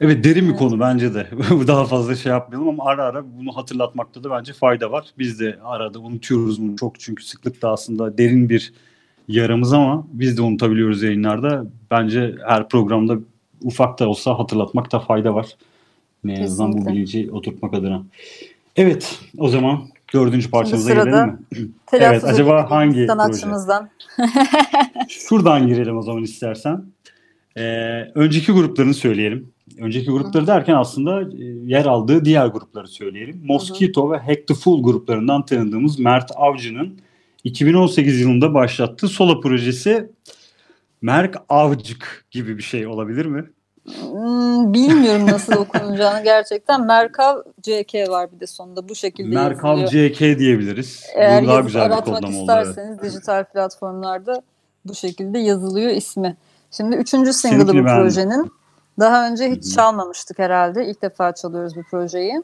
Evet 0.00 0.24
derin 0.24 0.48
bir 0.48 0.54
konu 0.54 0.80
bence 0.80 1.14
de. 1.14 1.26
Daha 1.66 1.84
fazla 1.84 2.16
şey 2.16 2.32
yapmayalım 2.32 2.68
ama 2.68 2.84
ara 2.84 3.04
ara 3.04 3.24
bunu 3.38 3.56
hatırlatmakta 3.56 4.24
da 4.24 4.30
bence 4.30 4.52
fayda 4.52 4.92
var. 4.92 5.04
Biz 5.18 5.40
de 5.40 5.58
arada 5.64 5.98
unutuyoruz 5.98 6.62
bunu 6.62 6.76
çok 6.76 7.00
çünkü 7.00 7.24
sıklıkta 7.24 7.72
aslında 7.72 8.18
derin 8.18 8.48
bir 8.48 8.72
yaramız 9.28 9.72
ama 9.72 10.06
biz 10.12 10.36
de 10.36 10.42
unutabiliyoruz 10.42 11.02
yayınlarda. 11.02 11.66
Bence 11.90 12.34
her 12.46 12.68
programda 12.68 13.18
ufak 13.64 13.98
da 13.98 14.08
olsa 14.08 14.38
hatırlatmakta 14.38 15.00
fayda 15.00 15.34
var. 15.34 15.46
Ne 16.24 16.44
azından 16.44 16.72
bu 16.72 16.86
bilinci 16.86 17.30
oturtmak 17.32 17.74
adına. 17.74 18.02
Evet 18.76 19.20
o 19.38 19.48
zaman 19.48 19.82
dördüncü 20.14 20.50
parçamıza 20.50 20.94
gelelim 20.94 21.26
mi? 21.26 21.38
Evet, 21.92 22.24
acaba 22.24 22.70
hangi 22.70 23.06
sanatçımızdan? 23.06 23.90
Şuradan 25.08 25.66
girelim 25.66 25.98
o 25.98 26.02
zaman 26.02 26.22
istersen. 26.22 26.84
Ee, 27.56 27.62
önceki 28.14 28.52
gruplarını 28.52 28.94
söyleyelim. 28.94 29.52
Önceki 29.78 30.10
grupları 30.10 30.46
derken 30.46 30.74
aslında 30.74 31.22
e, 31.22 31.44
yer 31.64 31.86
aldığı 31.86 32.24
diğer 32.24 32.46
grupları 32.46 32.88
söyleyelim. 32.88 33.42
Mosquito 33.44 34.10
ve 34.10 34.18
Hack 34.18 34.46
the 34.46 34.54
Fool 34.54 34.82
gruplarından 34.82 35.44
tanıdığımız 35.44 35.98
Mert 35.98 36.30
Avcı'nın 36.36 36.98
2018 37.44 38.20
yılında 38.20 38.54
başlattığı 38.54 39.08
solo 39.08 39.40
projesi 39.40 40.10
Merk 41.02 41.36
Avcık 41.48 42.24
gibi 42.30 42.58
bir 42.58 42.62
şey 42.62 42.86
olabilir 42.86 43.26
mi? 43.26 43.50
Hmm, 43.84 44.74
bilmiyorum 44.74 45.26
nasıl 45.26 45.52
okunacağını 45.52 46.24
gerçekten. 46.24 46.86
Merkav 46.86 47.42
CK 47.62 47.94
var 48.08 48.32
bir 48.32 48.40
de 48.40 48.46
sonunda 48.46 48.88
bu 48.88 48.94
şekilde 48.94 49.34
Merkav 49.34 49.78
yazılıyor. 49.78 50.10
CK 50.10 50.38
diyebiliriz. 50.38 51.02
Eğer 51.14 51.44
Bu 51.44 51.48
daha 51.48 51.60
güzel 51.60 51.90
bir 51.90 51.96
kodlama 51.96 52.26
oldu. 52.28 52.40
isterseniz 52.40 53.02
dijital 53.02 53.44
platformlarda 53.44 54.42
bu 54.84 54.94
şekilde 54.94 55.38
yazılıyor 55.38 55.90
ismi. 55.90 56.36
Şimdi 56.70 56.96
üçüncü 56.96 57.32
single'ı 57.32 57.68
bu 57.68 57.72
beğendim. 57.72 57.84
projenin. 57.94 58.52
Daha 59.00 59.28
önce 59.28 59.50
hiç 59.50 59.74
çalmamıştık 59.74 60.38
herhalde. 60.38 60.86
İlk 60.86 61.02
defa 61.02 61.34
çalıyoruz 61.34 61.76
bu 61.76 61.82
projeyi. 61.90 62.42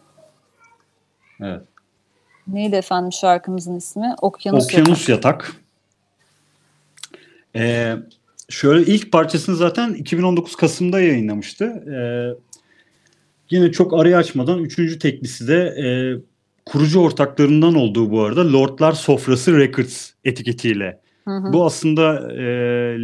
Evet. 1.43 1.63
Neydi 2.47 2.77
efendim 2.77 3.13
şarkımızın 3.13 3.77
ismi? 3.77 4.15
Okyanus. 4.23 4.65
Okyanus 4.65 5.09
Yatak. 5.09 5.53
Ee, 7.57 7.97
şöyle 8.49 8.93
ilk 8.93 9.13
parçasını 9.13 9.57
zaten 9.57 9.95
2019 9.95 10.57
Kasım'da 10.57 11.01
yayınlamıştı. 11.01 11.65
Ee, 11.65 11.99
yine 13.51 13.73
çok 13.73 14.01
arayı 14.01 14.17
açmadan 14.17 14.59
üçüncü 14.59 14.99
teklisi 14.99 15.49
de 15.49 15.57
e, 15.57 15.87
kurucu 16.65 17.01
ortaklarından 17.01 17.75
olduğu 17.75 18.11
bu 18.11 18.23
arada 18.23 18.53
Lordlar 18.53 18.93
Sofrası 18.93 19.59
Records 19.59 20.11
etiketiyle. 20.25 21.01
Hı 21.25 21.31
hı. 21.31 21.53
Bu 21.53 21.67
aslında 21.67 22.33
e, 22.33 22.45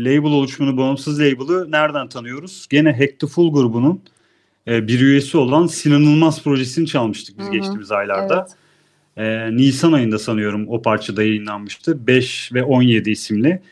label 0.05 0.33
oluşumunu, 0.33 0.77
bağımsız 0.77 1.21
label'ı 1.21 1.73
nereden 1.73 2.09
tanıyoruz? 2.09 2.67
Gene 2.71 2.93
Hack 2.93 3.21
the 3.21 3.27
Full 3.27 3.53
grubunun 3.53 4.03
e, 4.69 4.89
bir 4.89 5.01
üyesi 5.01 5.39
olan 5.39 5.67
Sinan 5.67 6.03
Ilmaz 6.03 6.43
projesini 6.43 6.87
çalmıştık 6.87 7.39
biz 7.39 7.47
Hı 7.47 7.49
hı. 7.49 7.53
geçtiğimiz 7.53 7.93
aylarda. 7.93 8.37
Evet. 8.37 8.57
Ee, 9.17 9.57
Nisan 9.57 9.93
ayında 9.93 10.19
sanıyorum 10.19 10.69
o 10.69 10.83
parçada 10.83 11.23
yayınlanmıştı. 11.23 12.07
5 12.07 12.53
ve 12.53 12.65
17 12.65 13.11
isimli. 13.11 13.63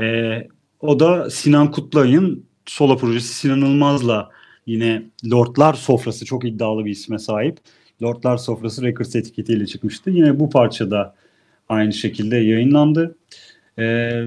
Ee, 0.00 0.48
o 0.80 1.00
da 1.00 1.30
Sinan 1.30 1.70
Kutlay'ın 1.70 2.44
solo 2.66 2.98
projesi 2.98 3.34
Sinan 3.34 3.60
Ilmaz'la 3.60 4.30
yine 4.66 5.02
Lordlar 5.32 5.74
Sofrası 5.74 6.24
çok 6.24 6.44
iddialı 6.44 6.84
bir 6.84 6.90
isme 6.90 7.18
sahip. 7.18 7.58
Lordlar 8.02 8.36
Sofrası 8.36 8.82
Records 8.82 9.16
etiketiyle 9.16 9.66
çıkmıştı. 9.66 10.10
Yine 10.10 10.40
bu 10.40 10.50
parçada 10.50 11.14
aynı 11.68 11.92
şekilde 11.92 12.36
yayınlandı. 12.36 13.16
Ee, 13.78 14.24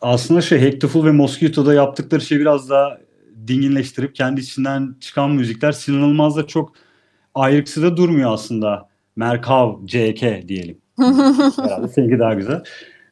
aslında 0.00 0.40
şey 0.40 0.60
Hectorful 0.60 1.04
ve 1.04 1.10
Mosquito'da 1.10 1.74
yaptıkları 1.74 2.20
şey 2.20 2.40
biraz 2.40 2.70
daha 2.70 2.98
dinginleştirip 3.46 4.14
kendi 4.14 4.40
içinden 4.40 4.96
çıkan 5.00 5.30
müzikler 5.30 5.72
Sinan 5.72 6.08
Ilmaz'da 6.08 6.46
çok 6.46 6.72
ayrıksı 7.34 7.82
da 7.82 7.96
durmuyor 7.96 8.32
aslında. 8.32 8.88
Merkav 9.16 9.86
CK 9.86 10.48
diyelim. 10.48 10.78
Herhalde 10.98 11.88
seninki 11.88 12.18
daha 12.18 12.34
güzel. 12.34 12.62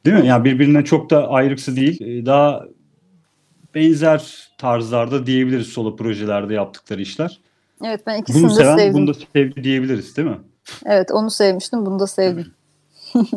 Değil 0.05 0.17
mi? 0.17 0.27
Yani 0.27 0.45
birbirine 0.45 0.85
çok 0.85 1.11
da 1.11 1.29
ayrıksı 1.29 1.77
değil. 1.77 2.01
Ee, 2.03 2.27
Daha 2.27 2.65
benzer 3.75 4.49
tarzlarda 4.59 5.27
diyebiliriz 5.27 5.67
solo 5.67 5.97
projelerde 5.97 6.55
yaptıkları 6.55 7.03
işler. 7.03 7.39
Evet 7.85 8.01
ben 8.07 8.21
ikisini 8.23 8.43
Bunu 8.43 8.51
de 8.51 8.55
seven 8.55 8.77
sevdim. 8.77 8.95
bunu 8.95 9.07
da 9.07 9.15
sevdi 9.33 9.65
diyebiliriz 9.65 10.17
değil 10.17 10.29
mi? 10.29 10.39
Evet 10.87 11.11
onu 11.13 11.31
sevmiştim 11.31 11.87
bunu 11.87 11.99
da 11.99 12.07
sevdim. 12.07 12.47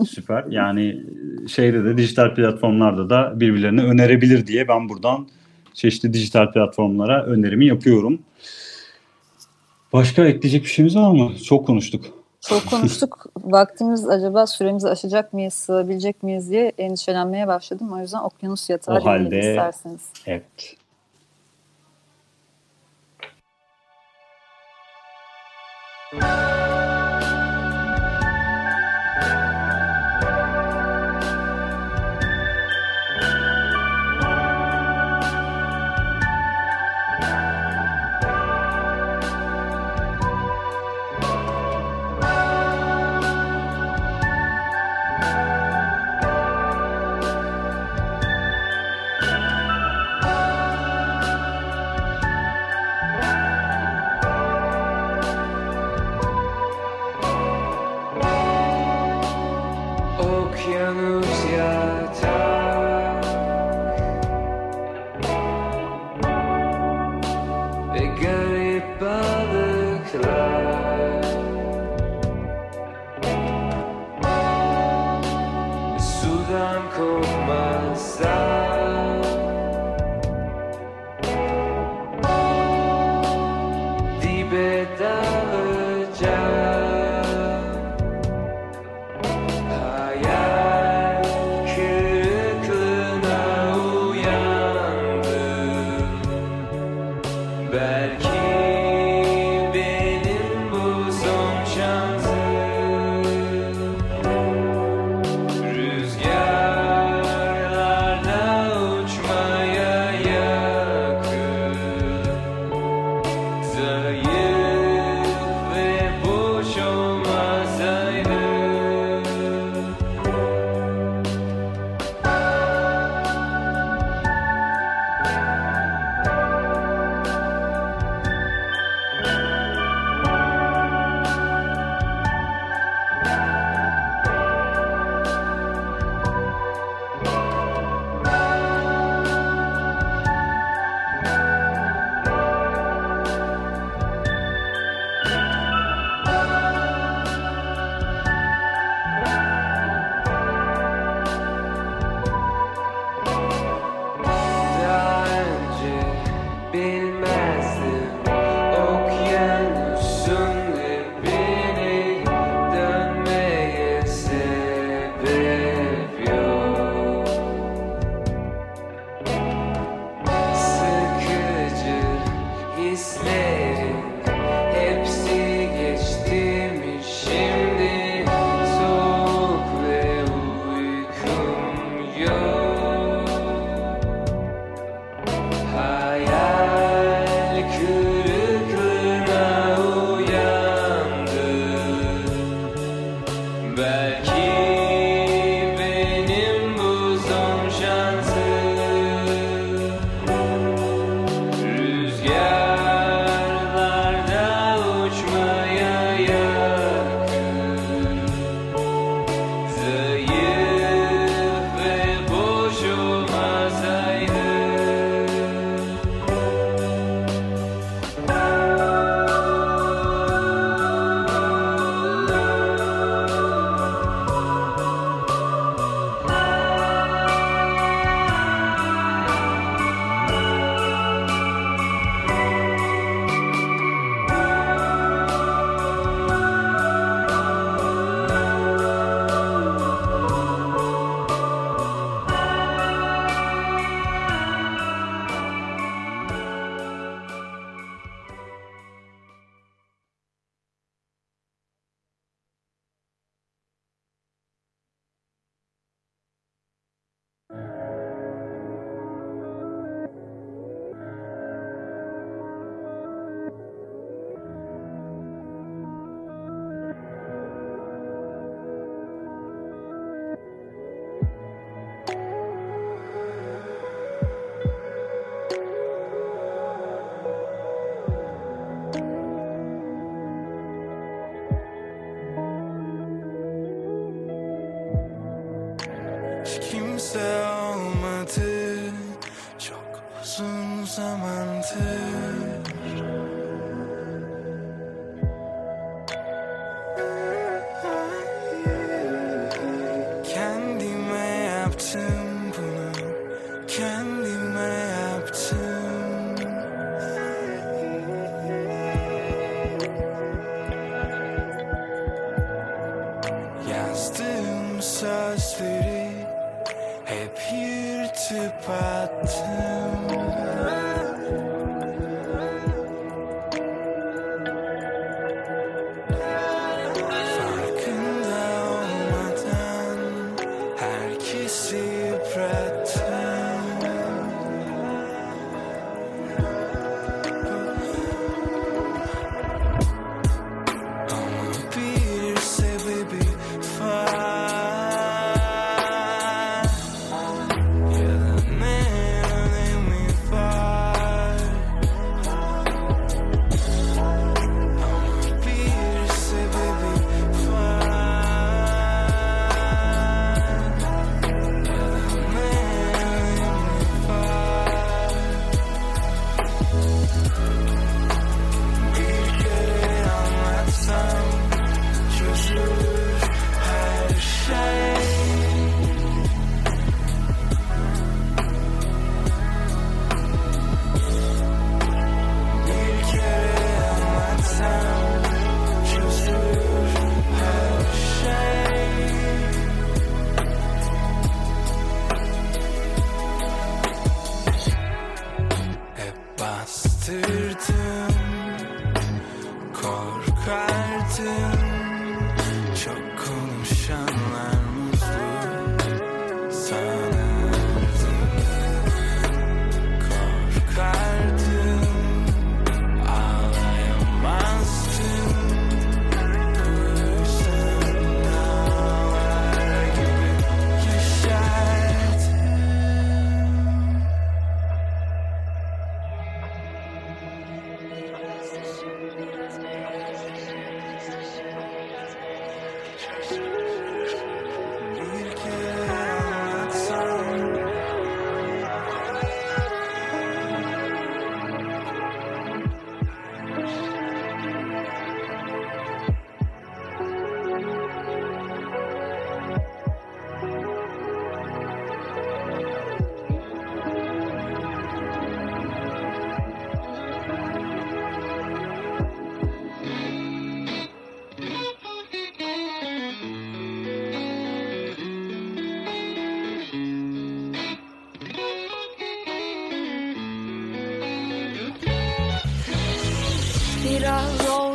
Süper. 0.09 0.45
Yani 0.49 1.03
şeyde 1.47 1.85
de 1.85 1.97
dijital 1.97 2.35
platformlarda 2.35 3.09
da 3.09 3.39
birbirlerine 3.39 3.83
önerebilir 3.83 4.47
diye 4.47 4.67
ben 4.67 4.89
buradan 4.89 5.27
çeşitli 5.73 6.13
dijital 6.13 6.51
platformlara 6.51 7.25
önerimi 7.25 7.65
yapıyorum. 7.65 8.19
Başka 9.93 10.25
ekleyecek 10.25 10.63
bir 10.63 10.69
şeyimiz 10.69 10.95
var 10.95 11.11
mı? 11.11 11.31
Çok 11.43 11.67
konuştuk. 11.67 12.05
Çok 12.49 12.65
konuştuk. 12.69 13.25
Vaktimiz 13.43 14.09
acaba 14.09 14.47
süremizi 14.47 14.89
aşacak 14.89 15.33
mıyız, 15.33 15.53
sığabilecek 15.53 16.23
miyiz 16.23 16.49
diye 16.51 16.71
endişelenmeye 16.77 17.47
başladım. 17.47 17.91
O 17.93 17.99
yüzden 17.99 18.19
okyanus 18.19 18.69
yatağı 18.69 18.95
O 18.97 19.05
halde- 19.05 19.39
isterseniz. 19.39 20.01
Evet. 20.25 20.43
Okyanus 26.13 26.62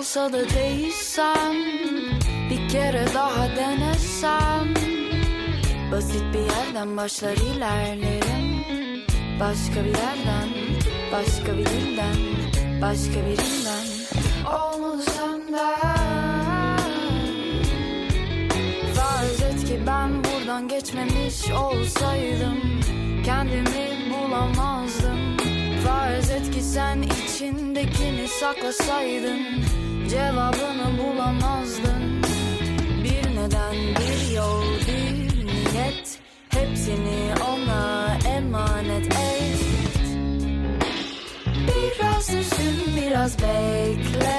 olsa 0.09 0.33
da 0.33 0.49
değişsem 0.51 1.55
Bir 2.51 2.69
kere 2.69 3.07
daha 3.15 3.57
denesem. 3.57 4.75
Basit 5.93 6.23
bir 6.35 6.39
yerden 6.39 6.97
başlar 6.97 7.37
ilerlerim. 7.37 8.65
Başka 9.41 9.85
bir 9.85 9.89
yerden 9.89 10.49
Başka 11.13 11.59
bir 11.59 11.67
dilden 11.67 12.17
Başka 12.83 13.15
birinden 13.15 13.87
Olmadı 14.47 15.03
senden. 15.03 16.79
Farz 18.95 19.43
et 19.43 19.65
ki 19.65 19.81
ben 19.87 20.25
buradan 20.25 20.69
geçmemiş 20.69 21.51
olsaydım 21.51 22.59
Kendimi 23.25 24.11
bulamazdım. 24.11 25.37
Farz 25.87 26.31
et 26.31 26.51
ki 26.51 26.63
sen 26.63 27.03
içindekini 27.03 28.29
saklasaydın 28.29 29.68
Cevabını 30.11 30.99
bulamazdın 30.99 32.23
Bir 33.05 33.37
neden, 33.37 33.75
bir 33.75 34.35
yol, 34.37 34.65
bir 34.89 35.47
niyet. 35.47 36.19
Hepsini 36.49 37.35
ona 37.49 38.17
emanet 38.37 39.07
et. 39.07 39.59
Biraz 41.67 42.29
düşün, 42.29 42.97
biraz 42.97 43.39
bekle 43.39 44.38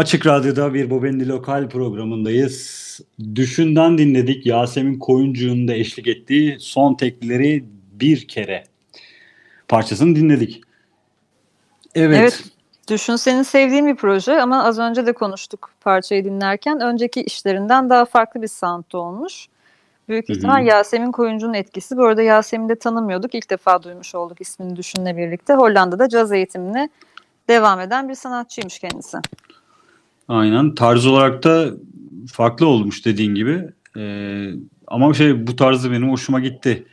Açık 0.00 0.26
Radyo'da 0.26 0.74
bir 0.74 0.90
Bobendi 0.90 1.28
Lokal 1.28 1.68
programındayız. 1.68 3.00
Düşün'den 3.34 3.98
dinledik. 3.98 4.46
Yasemin 4.46 4.98
Koyuncu'nun 4.98 5.68
da 5.68 5.74
eşlik 5.74 6.08
ettiği 6.08 6.56
son 6.60 6.94
teklileri 6.94 7.64
bir 7.92 8.28
kere 8.28 8.64
parçasını 9.68 10.16
dinledik. 10.16 10.60
Evet. 11.94 12.18
Evet. 12.18 12.44
Düşün 12.88 13.16
senin 13.16 13.42
sevdiğin 13.42 13.86
bir 13.86 13.96
proje 13.96 14.42
ama 14.42 14.64
az 14.64 14.78
önce 14.78 15.06
de 15.06 15.12
konuştuk 15.12 15.70
parçayı 15.80 16.24
dinlerken. 16.24 16.80
Önceki 16.80 17.22
işlerinden 17.22 17.90
daha 17.90 18.04
farklı 18.04 18.42
bir 18.42 18.48
sound'da 18.48 18.98
olmuş. 18.98 19.46
Büyük 20.08 20.28
Hı 20.28 20.32
hı. 20.32 20.36
ihtimal 20.36 20.66
Yasemin 20.66 21.12
Koyuncu'nun 21.12 21.54
etkisi. 21.54 21.96
Bu 21.96 22.04
arada 22.04 22.22
Yasemin'i 22.22 22.68
de 22.68 22.74
tanımıyorduk. 22.74 23.34
İlk 23.34 23.50
defa 23.50 23.82
duymuş 23.82 24.14
olduk 24.14 24.40
ismini 24.40 24.76
Düşün'le 24.76 25.16
birlikte. 25.16 25.54
Hollanda'da 25.54 26.08
caz 26.08 26.32
eğitimine 26.32 26.88
devam 27.48 27.80
eden 27.80 28.08
bir 28.08 28.14
sanatçıymış 28.14 28.78
kendisi. 28.78 29.18
Aynen. 30.30 30.74
Tarz 30.74 31.06
olarak 31.06 31.44
da 31.44 31.70
farklı 32.32 32.66
olmuş 32.66 33.04
dediğin 33.06 33.34
gibi. 33.34 33.64
Ee, 33.96 34.50
ama 34.86 35.14
şey 35.14 35.46
bu 35.46 35.56
tarzı 35.56 35.92
benim 35.92 36.10
hoşuma 36.10 36.40
gitti. 36.40 36.84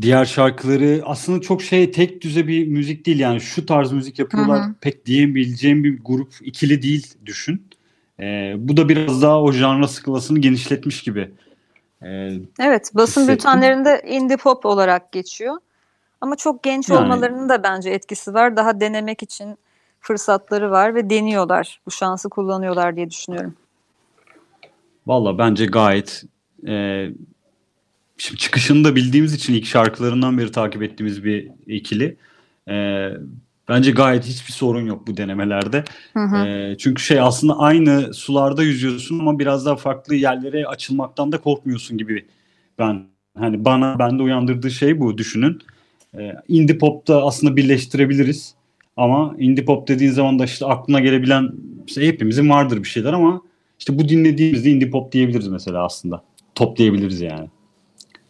Diğer 0.00 0.24
şarkıları 0.24 1.02
aslında 1.04 1.40
çok 1.40 1.62
şey 1.62 1.90
tek 1.90 2.20
düze 2.22 2.46
bir 2.48 2.66
müzik 2.66 3.06
değil 3.06 3.18
yani 3.18 3.40
şu 3.40 3.66
tarz 3.66 3.92
müzik 3.92 4.18
yapıyorlar 4.18 4.60
Hı 4.60 4.64
hı. 4.64 4.74
pek 4.80 5.06
diyebileceğim 5.06 5.84
bir 5.84 5.98
grup 6.04 6.34
ikili 6.40 6.82
değil 6.82 7.14
düşün. 7.26 7.62
Ee, 8.20 8.54
bu 8.58 8.76
da 8.76 8.88
biraz 8.88 9.22
daha 9.22 9.42
o 9.42 9.52
janra 9.52 9.88
skalasını 9.88 10.38
genişletmiş 10.38 11.02
gibi. 11.02 11.30
Ee, 12.02 12.32
Evet, 12.60 12.90
basın 12.94 13.20
Hissettim. 13.20 13.34
bültenlerinde 13.36 14.02
indie 14.08 14.36
pop 14.36 14.66
olarak 14.66 15.12
geçiyor. 15.12 15.56
Ama 16.20 16.36
çok 16.36 16.62
genç 16.62 16.88
Yani. 16.88 17.00
olmalarının 17.00 17.48
da 17.48 17.62
bence 17.62 17.90
etkisi 17.90 18.34
var. 18.34 18.56
Daha 18.56 18.80
denemek 18.80 19.22
için 19.22 19.58
fırsatları 20.00 20.70
var 20.70 20.94
ve 20.94 21.10
deniyorlar. 21.10 21.80
Bu 21.86 21.90
şansı 21.90 22.28
kullanıyorlar 22.28 22.96
diye 22.96 23.10
düşünüyorum. 23.10 23.54
Valla 25.06 25.38
bence 25.38 25.66
gayet 25.66 26.24
e, 26.66 27.06
şimdi 28.18 28.40
çıkışını 28.40 28.84
da 28.84 28.96
bildiğimiz 28.96 29.34
için 29.34 29.54
ilk 29.54 29.66
şarkılarından 29.66 30.38
beri 30.38 30.52
takip 30.52 30.82
ettiğimiz 30.82 31.24
bir 31.24 31.50
ikili. 31.66 32.16
E, 32.68 33.08
bence 33.68 33.90
gayet 33.90 34.24
hiçbir 34.24 34.52
sorun 34.52 34.86
yok 34.86 35.06
bu 35.06 35.16
denemelerde. 35.16 35.84
Hı 36.12 36.20
hı. 36.20 36.46
E, 36.46 36.76
çünkü 36.78 37.02
şey 37.02 37.20
aslında 37.20 37.58
aynı 37.58 38.14
sularda 38.14 38.62
yüzüyorsun 38.62 39.18
ama 39.18 39.38
biraz 39.38 39.66
daha 39.66 39.76
farklı 39.76 40.14
yerlere 40.14 40.66
açılmaktan 40.66 41.32
da 41.32 41.40
korkmuyorsun 41.40 41.98
gibi. 41.98 42.26
Ben 42.78 43.06
hani 43.38 43.64
bana 43.64 43.98
bende 43.98 44.22
uyandırdığı 44.22 44.70
şey 44.70 45.00
bu 45.00 45.18
düşünün. 45.18 45.58
E, 46.18 46.32
indie 46.48 46.78
pop'ta 46.78 47.26
aslında 47.26 47.56
birleştirebiliriz. 47.56 48.54
Ama 49.00 49.34
indie 49.38 49.64
pop 49.64 49.88
dediğin 49.88 50.10
zaman 50.10 50.38
da 50.38 50.44
işte 50.44 50.66
aklına 50.66 51.00
gelebilen 51.00 51.50
işte 51.86 52.06
hepimizin 52.06 52.50
vardır 52.50 52.78
bir 52.78 52.88
şeyler 52.88 53.12
ama 53.12 53.42
işte 53.78 53.98
bu 53.98 54.08
dinlediğimizde 54.08 54.70
indie 54.70 54.90
pop 54.90 55.12
diyebiliriz 55.12 55.48
mesela 55.48 55.84
aslında. 55.84 56.22
Top 56.54 56.76
diyebiliriz 56.76 57.20
yani. 57.20 57.48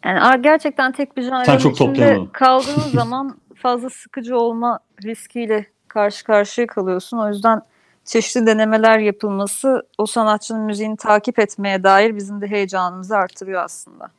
Yani 0.05 0.41
gerçekten 0.41 0.91
tek 0.91 1.17
bir 1.17 1.21
janrın 1.21 1.57
çok 1.57 1.73
içinde 1.73 1.73
toplayamadın. 1.73 2.29
kaldığın 2.33 2.89
zaman 2.93 3.37
fazla 3.55 3.89
sıkıcı 3.89 4.37
olma 4.37 4.79
riskiyle 5.03 5.65
karşı 5.87 6.23
karşıya 6.23 6.67
kalıyorsun. 6.67 7.17
O 7.17 7.29
yüzden 7.29 7.61
çeşitli 8.05 8.45
denemeler 8.45 8.99
yapılması 8.99 9.81
o 9.97 10.05
sanatçının 10.05 10.61
müziğini 10.61 10.97
takip 10.97 11.39
etmeye 11.39 11.83
dair 11.83 12.15
bizim 12.15 12.41
de 12.41 12.47
heyecanımızı 12.47 13.17
artırıyor 13.17 13.63
aslında. 13.63 14.11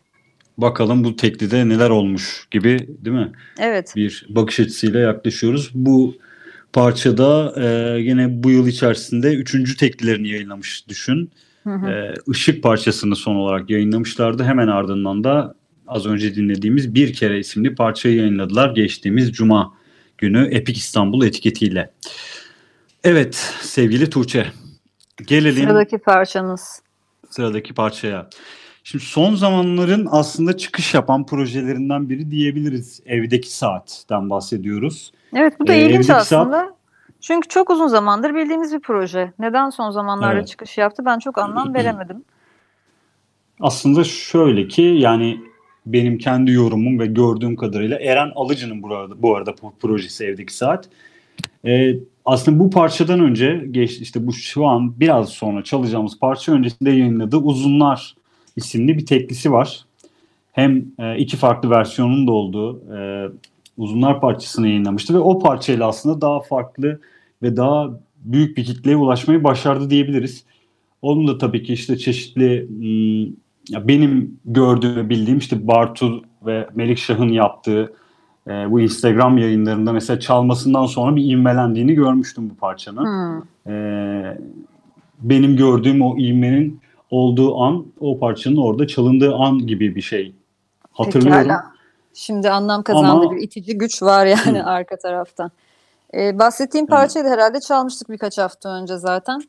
Bakalım 0.58 1.04
bu 1.04 1.16
teklide 1.16 1.68
neler 1.68 1.90
olmuş 1.90 2.48
gibi 2.50 2.78
değil 2.78 3.16
mi? 3.16 3.32
Evet. 3.58 3.92
Bir 3.96 4.26
bakış 4.28 4.60
açısıyla 4.60 5.00
yaklaşıyoruz. 5.00 5.70
Bu 5.74 6.14
parçada 6.72 7.54
e, 7.56 7.98
yine 8.00 8.42
bu 8.42 8.50
yıl 8.50 8.66
içerisinde 8.66 9.34
üçüncü 9.34 9.76
teklilerini 9.76 10.28
yayınlamış 10.28 10.88
düşün. 10.88 11.30
Hı 11.64 11.70
hı. 11.74 11.90
E, 11.90 12.14
Işık 12.26 12.62
parçasını 12.62 13.16
son 13.16 13.34
olarak 13.34 13.70
yayınlamışlardı. 13.70 14.44
Hemen 14.44 14.68
ardından 14.68 15.24
da 15.24 15.54
az 15.86 16.06
önce 16.06 16.34
dinlediğimiz 16.34 16.94
Bir 16.94 17.12
Kere 17.12 17.38
isimli 17.38 17.74
parçayı 17.74 18.16
yayınladılar 18.16 18.74
geçtiğimiz 18.74 19.32
Cuma 19.32 19.74
günü 20.18 20.48
Epic 20.50 20.78
İstanbul 20.78 21.26
etiketiyle. 21.26 21.90
Evet 23.04 23.34
sevgili 23.60 24.10
Tuğçe 24.10 24.46
gelelim 25.26 25.64
Sıradaki 25.64 25.98
parçamız. 25.98 26.82
sıradaki 27.30 27.74
parçaya. 27.74 28.28
Şimdi 28.84 29.04
son 29.04 29.34
zamanların 29.34 30.08
aslında 30.10 30.56
çıkış 30.56 30.94
yapan 30.94 31.26
projelerinden 31.26 32.08
biri 32.08 32.30
diyebiliriz. 32.30 33.00
Evdeki 33.06 33.52
Saat'ten 33.52 34.30
bahsediyoruz. 34.30 35.12
Evet 35.34 35.60
bu 35.60 35.66
da 35.66 35.72
Ee, 35.72 35.86
ilginç 35.86 36.10
aslında. 36.10 36.74
Çünkü 37.20 37.48
çok 37.48 37.70
uzun 37.70 37.86
zamandır 37.86 38.34
bildiğimiz 38.34 38.72
bir 38.74 38.80
proje. 38.80 39.32
Neden 39.38 39.70
son 39.70 39.90
zamanlarda 39.90 40.34
Evet. 40.34 40.48
çıkış 40.48 40.78
yaptı 40.78 41.04
ben 41.04 41.18
çok 41.18 41.38
anlam 41.38 41.74
veremedim. 41.74 42.24
Aslında 43.60 44.04
şöyle 44.04 44.68
ki 44.68 44.82
yani 44.82 45.40
benim 45.86 46.18
kendi 46.18 46.50
yorumum 46.50 46.98
ve 46.98 47.06
gördüğüm 47.06 47.56
kadarıyla 47.56 47.98
Eren 47.98 48.32
Alıcı'nın 48.34 48.82
bu 48.82 48.94
arada, 48.94 49.22
bu 49.22 49.36
arada 49.36 49.54
projesi 49.80 50.24
Evdeki 50.24 50.54
Saat. 50.56 50.88
Ee, 51.66 51.94
aslında 52.24 52.58
bu 52.58 52.70
parçadan 52.70 53.20
önce 53.20 53.64
geç 53.70 54.00
işte 54.00 54.26
bu 54.26 54.32
şu 54.32 54.66
an 54.66 55.00
biraz 55.00 55.28
sonra 55.28 55.64
çalacağımız 55.64 56.18
parça 56.18 56.52
öncesinde 56.52 56.90
yayınladığı 56.90 57.36
Uzunlar 57.36 58.14
isimli 58.56 58.98
bir 58.98 59.06
teklisi 59.06 59.52
var. 59.52 59.84
Hem 60.52 60.84
e, 60.98 61.16
iki 61.18 61.36
farklı 61.36 61.70
versiyonun 61.70 62.26
da 62.26 62.32
olduğu 62.32 62.94
e, 62.96 63.28
Uzunlar 63.76 64.20
parçasını 64.20 64.68
yayınlamıştı 64.68 65.14
ve 65.14 65.18
o 65.18 65.38
parçayla 65.38 65.88
aslında 65.88 66.20
daha 66.20 66.40
farklı 66.40 67.00
ve 67.42 67.56
daha 67.56 67.90
büyük 68.24 68.56
bir 68.56 68.64
kitleye 68.64 68.96
ulaşmayı 68.96 69.44
başardı 69.44 69.90
diyebiliriz. 69.90 70.44
Onun 71.02 71.28
da 71.28 71.38
tabii 71.38 71.62
ki 71.62 71.72
işte 71.72 71.98
çeşitli 71.98 72.68
hmm, 72.68 73.88
benim 73.88 74.40
gördüğüm 74.44 74.96
ve 74.96 75.08
bildiğim 75.08 75.38
işte 75.38 75.66
Bartu 75.66 76.22
ve 76.46 76.68
Melik 76.74 76.98
Şah'ın 76.98 77.28
yaptığı 77.28 77.92
e, 78.46 78.50
bu 78.50 78.80
Instagram 78.80 79.38
yayınlarında 79.38 79.92
mesela 79.92 80.20
çalmasından 80.20 80.86
sonra 80.86 81.16
bir 81.16 81.24
ivmelendiğini 81.24 81.94
görmüştüm 81.94 82.50
bu 82.50 82.54
parçanın. 82.54 83.04
Hmm. 83.04 83.72
E, 83.72 84.38
benim 85.20 85.56
gördüğüm 85.56 86.02
o 86.02 86.18
ivmenin 86.18 86.80
olduğu 87.10 87.60
an 87.60 87.86
o 88.00 88.18
parçanın 88.18 88.56
orada 88.56 88.86
çalındığı 88.86 89.34
an 89.34 89.58
gibi 89.58 89.94
bir 89.94 90.00
şey 90.00 90.32
hatırlıyorum. 90.92 91.42
Pekala. 91.42 91.71
Şimdi 92.14 92.50
anlam 92.50 92.82
kazandı 92.82 93.10
Ama- 93.10 93.30
bir 93.30 93.42
itici 93.42 93.78
güç 93.78 94.02
var 94.02 94.26
yani 94.26 94.64
arka 94.64 94.96
taraftan. 94.96 95.50
Ee, 96.14 96.38
bahsettiğim 96.38 96.86
parçayı 96.86 97.24
da 97.24 97.30
herhalde 97.30 97.60
çalmıştık 97.60 98.10
birkaç 98.10 98.38
hafta 98.38 98.68
önce 98.68 98.96
zaten. 98.96 99.42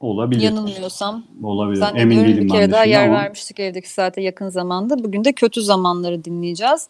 Olabilir. 0.00 0.40
Yanılmıyorsam. 0.40 1.24
Olabilir. 1.42 1.84
Emin 1.94 2.24
değilim 2.24 2.44
bir 2.44 2.48
kere 2.48 2.70
daha 2.70 2.84
yer 2.84 3.08
ama 3.08 3.14
vermiştik 3.14 3.60
evdeki 3.60 3.90
saate 3.92 4.22
yakın 4.22 4.48
zamanda. 4.48 5.04
Bugün 5.04 5.24
de 5.24 5.32
kötü 5.32 5.62
zamanları 5.62 6.24
dinleyeceğiz. 6.24 6.88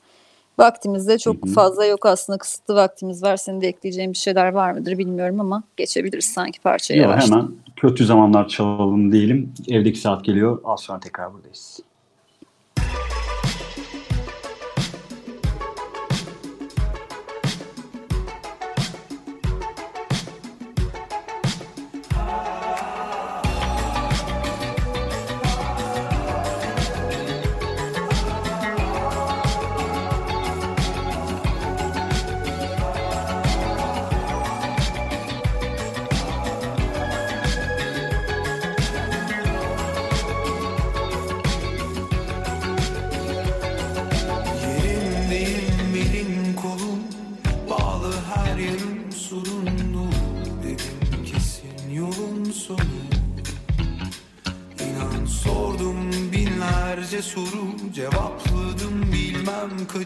Vaktimizde 0.58 1.18
çok 1.18 1.46
Hı 1.46 1.50
hı. 1.50 1.54
fazla 1.54 1.84
yok 1.84 2.06
aslında 2.06 2.38
kısıtlı 2.38 2.74
vaktimiz 2.74 3.22
var. 3.22 3.36
Senin 3.36 3.60
de 3.60 3.68
ekleyeceğin 3.68 4.12
bir 4.12 4.18
şeyler 4.18 4.52
var 4.52 4.72
mıdır 4.72 4.98
bilmiyorum 4.98 5.40
ama 5.40 5.62
geçebiliriz 5.76 6.24
sanki 6.24 6.60
parçaya 6.60 7.02
yavaştan. 7.02 7.36
hemen 7.36 7.52
kötü 7.76 8.06
zamanlar 8.06 8.48
çalalım 8.48 9.12
diyelim. 9.12 9.52
Evdeki 9.68 9.98
saat 9.98 10.24
geliyor. 10.24 10.60
Az 10.64 10.80
sonra 10.80 11.00
tekrar 11.00 11.34
buradayız. 11.34 11.80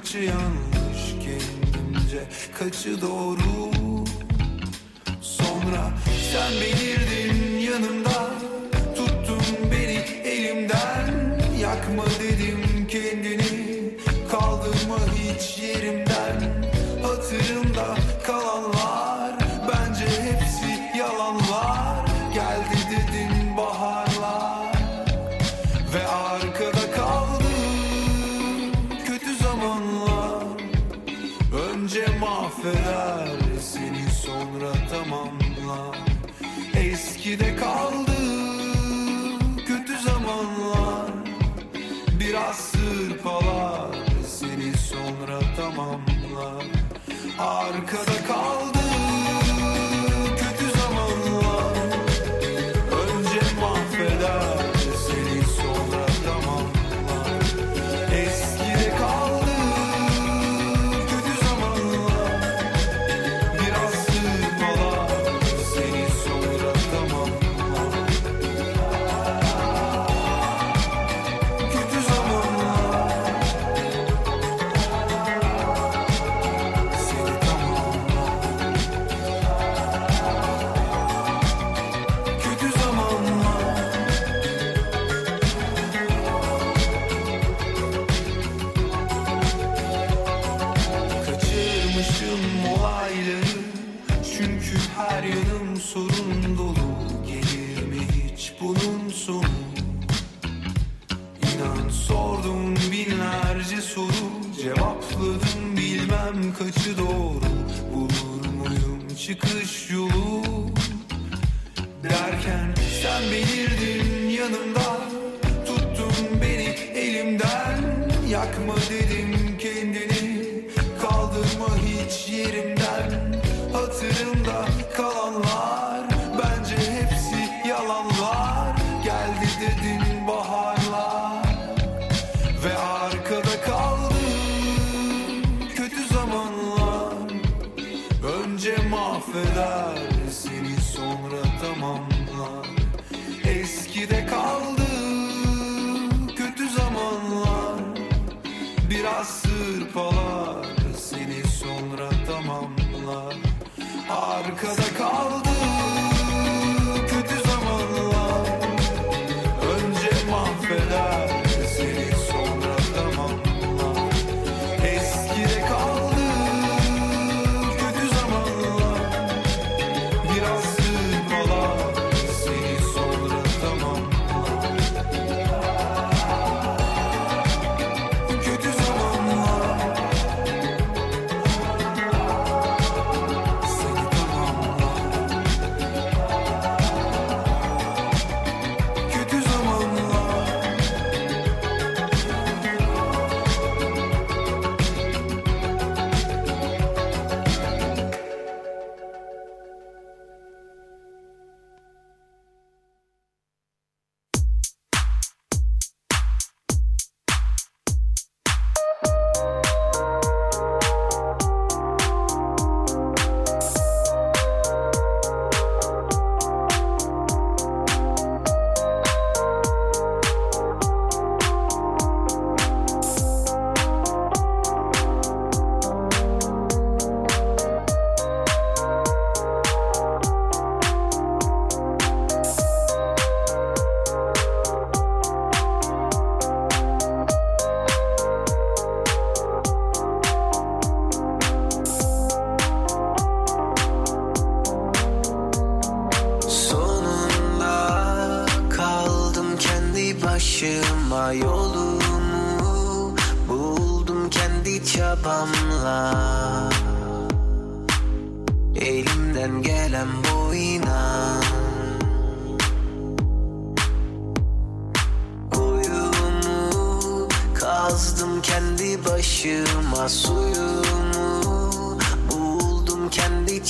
Kaçı 0.09 0.19
yanlış 0.19 1.09
Kendimce 1.73 2.25
kaçı 2.59 3.03
doğru 3.03 3.58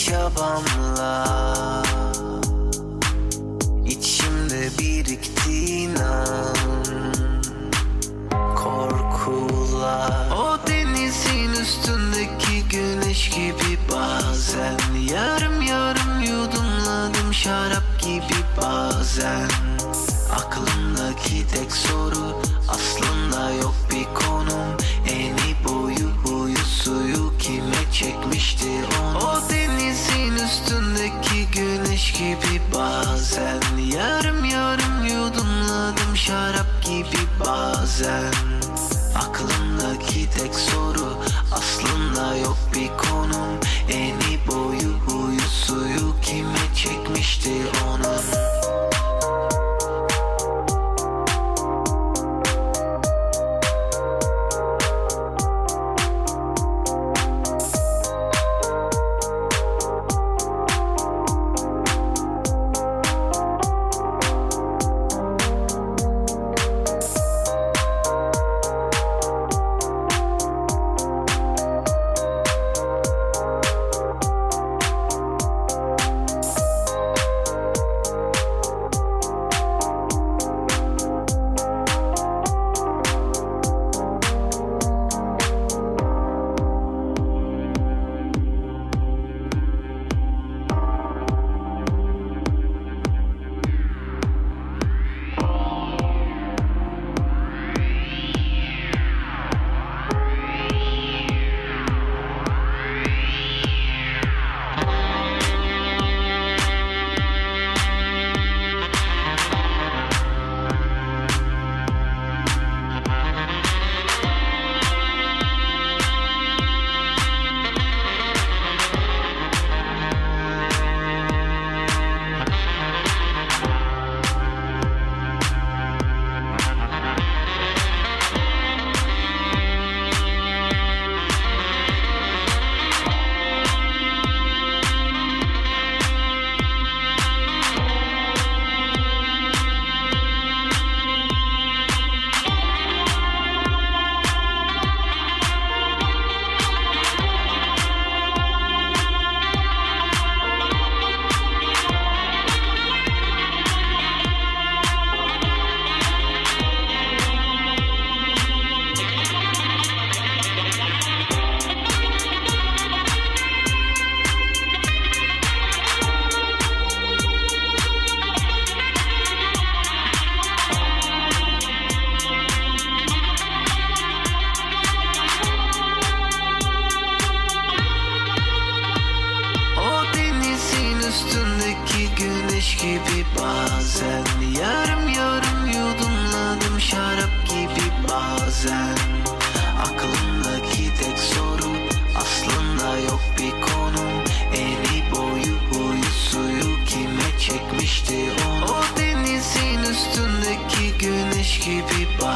çabamla 0.04 1.24
İçimde 3.86 4.70
biriktiğin 4.78 5.94
an 5.96 7.42
Korkular. 8.56 10.30
O 10.30 10.58
denizin 10.66 11.52
üstündeki 11.62 12.68
güneş 12.70 13.30
gibi 13.30 13.78
bazen. 13.92 14.78
Yarım 15.12 15.62
yarım 15.62 16.20
yudumladım 16.20 17.34
şarap 17.34 18.00
gibi 18.02 18.38
bazen. 18.62 19.48
Aklımdaki 20.32 21.46
tek 21.54 21.72
soru 21.72 22.17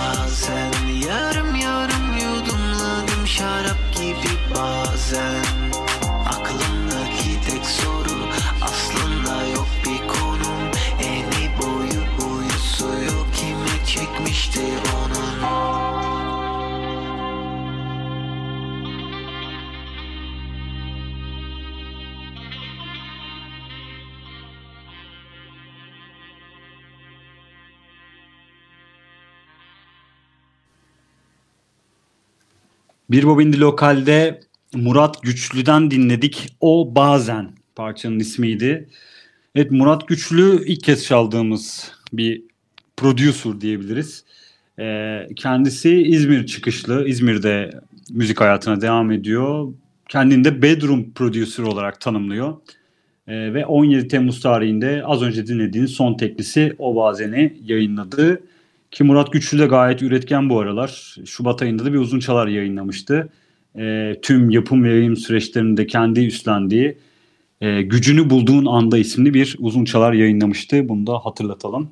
bazen 0.03 0.73
Yarım 1.09 1.55
yarım 1.55 2.17
yudumladım 2.17 3.27
şarap 3.27 3.95
gibi 3.97 4.33
bazen. 4.55 5.45
Aklımdaki 6.27 6.92
Bir 33.13 33.25
Bobindi 33.25 33.61
Lokal'de 33.61 34.41
Murat 34.75 35.23
Güçlü'den 35.23 35.91
dinledik. 35.91 36.57
O 36.61 36.95
Bazen 36.95 37.51
parçanın 37.77 38.19
ismiydi. 38.19 38.89
Evet 39.55 39.71
Murat 39.71 40.09
Güçlü 40.09 40.65
ilk 40.67 40.85
kez 40.85 41.05
çaldığımız 41.05 41.93
bir 42.13 42.43
producer 42.97 43.61
diyebiliriz. 43.61 44.25
Ee, 44.79 45.29
kendisi 45.37 46.03
İzmir 46.03 46.47
çıkışlı. 46.47 47.09
İzmir'de 47.09 47.71
müzik 48.11 48.41
hayatına 48.41 48.81
devam 48.81 49.11
ediyor. 49.11 49.73
Kendini 50.09 50.45
de 50.45 50.63
bedroom 50.63 51.13
producer 51.13 51.65
olarak 51.65 52.01
tanımlıyor. 52.01 52.57
Ee, 53.29 53.55
ve 53.55 53.67
17 53.67 54.09
Temmuz 54.09 54.41
tarihinde 54.41 55.03
az 55.05 55.23
önce 55.23 55.47
dinlediğiniz 55.47 55.91
son 55.91 56.17
teklisi 56.17 56.75
O 56.79 56.97
Bazen'i 56.97 57.57
yayınladı. 57.65 58.43
Ki 58.93 59.05
Murat 59.05 59.33
Güçlü 59.33 59.59
de 59.59 59.67
gayet 59.67 60.03
üretken 60.03 60.51
bu 60.51 60.61
aralar. 60.61 61.17
Şubat 61.27 61.63
ayında 61.63 61.85
da 61.85 61.93
bir 61.93 61.99
uzun 61.99 62.21
çalar 62.21 62.47
yayınlamıştı. 62.47 63.29
Ee, 63.79 64.15
tüm 64.23 64.51
yapım 64.51 64.85
ve 64.85 64.89
yayın 64.89 65.15
süreçlerinde 65.15 65.83
de 65.83 65.87
kendi 65.87 66.27
üstlendiği 66.27 66.99
e, 67.61 67.83
Gücünü 67.83 68.31
Bulduğun 68.31 68.67
Anda 68.67 68.99
isimli 68.99 69.35
bir 69.35 69.57
uzun 69.61 69.85
çalar 69.85 70.13
yayınlamıştı. 70.13 70.89
Bunu 70.89 71.07
da 71.07 71.19
hatırlatalım. 71.19 71.91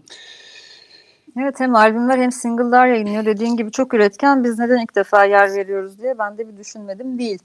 Evet 1.39 1.61
hem 1.61 1.75
albümler 1.75 2.19
hem 2.19 2.33
single'lar 2.33 2.87
yayınlıyor. 2.87 3.25
Dediğin 3.25 3.57
gibi 3.57 3.71
çok 3.71 3.95
üretken. 3.95 4.45
Biz 4.45 4.59
neden 4.59 4.83
ilk 4.83 4.97
defa 4.97 5.25
yer 5.25 5.55
veriyoruz 5.55 5.99
diye 6.03 6.19
ben 6.19 6.39
de 6.39 6.49
bir 6.49 6.57
düşünmedim 6.57 7.19
değil. 7.19 7.39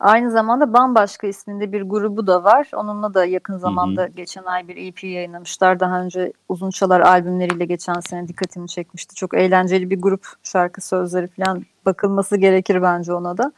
Aynı 0.00 0.30
zamanda 0.30 0.72
Bambaşka 0.72 1.26
isminde 1.26 1.72
bir 1.72 1.82
grubu 1.82 2.26
da 2.26 2.44
var. 2.44 2.68
Onunla 2.74 3.14
da 3.14 3.24
yakın 3.24 3.58
zamanda 3.58 4.06
geçen 4.06 4.44
ay 4.44 4.68
bir 4.68 4.76
EP 4.76 5.04
yayınlamışlar. 5.04 5.80
Daha 5.80 6.02
önce 6.02 6.32
uzun 6.48 6.70
çalar 6.70 7.00
albümleriyle 7.00 7.64
geçen 7.64 8.00
sene 8.00 8.28
dikkatimi 8.28 8.68
çekmişti. 8.68 9.14
Çok 9.14 9.34
eğlenceli 9.34 9.90
bir 9.90 10.00
grup 10.00 10.26
şarkı 10.42 10.80
sözleri 10.80 11.26
falan 11.26 11.66
bakılması 11.86 12.36
gerekir 12.36 12.82
bence 12.82 13.12
ona 13.12 13.38
da. 13.38 13.52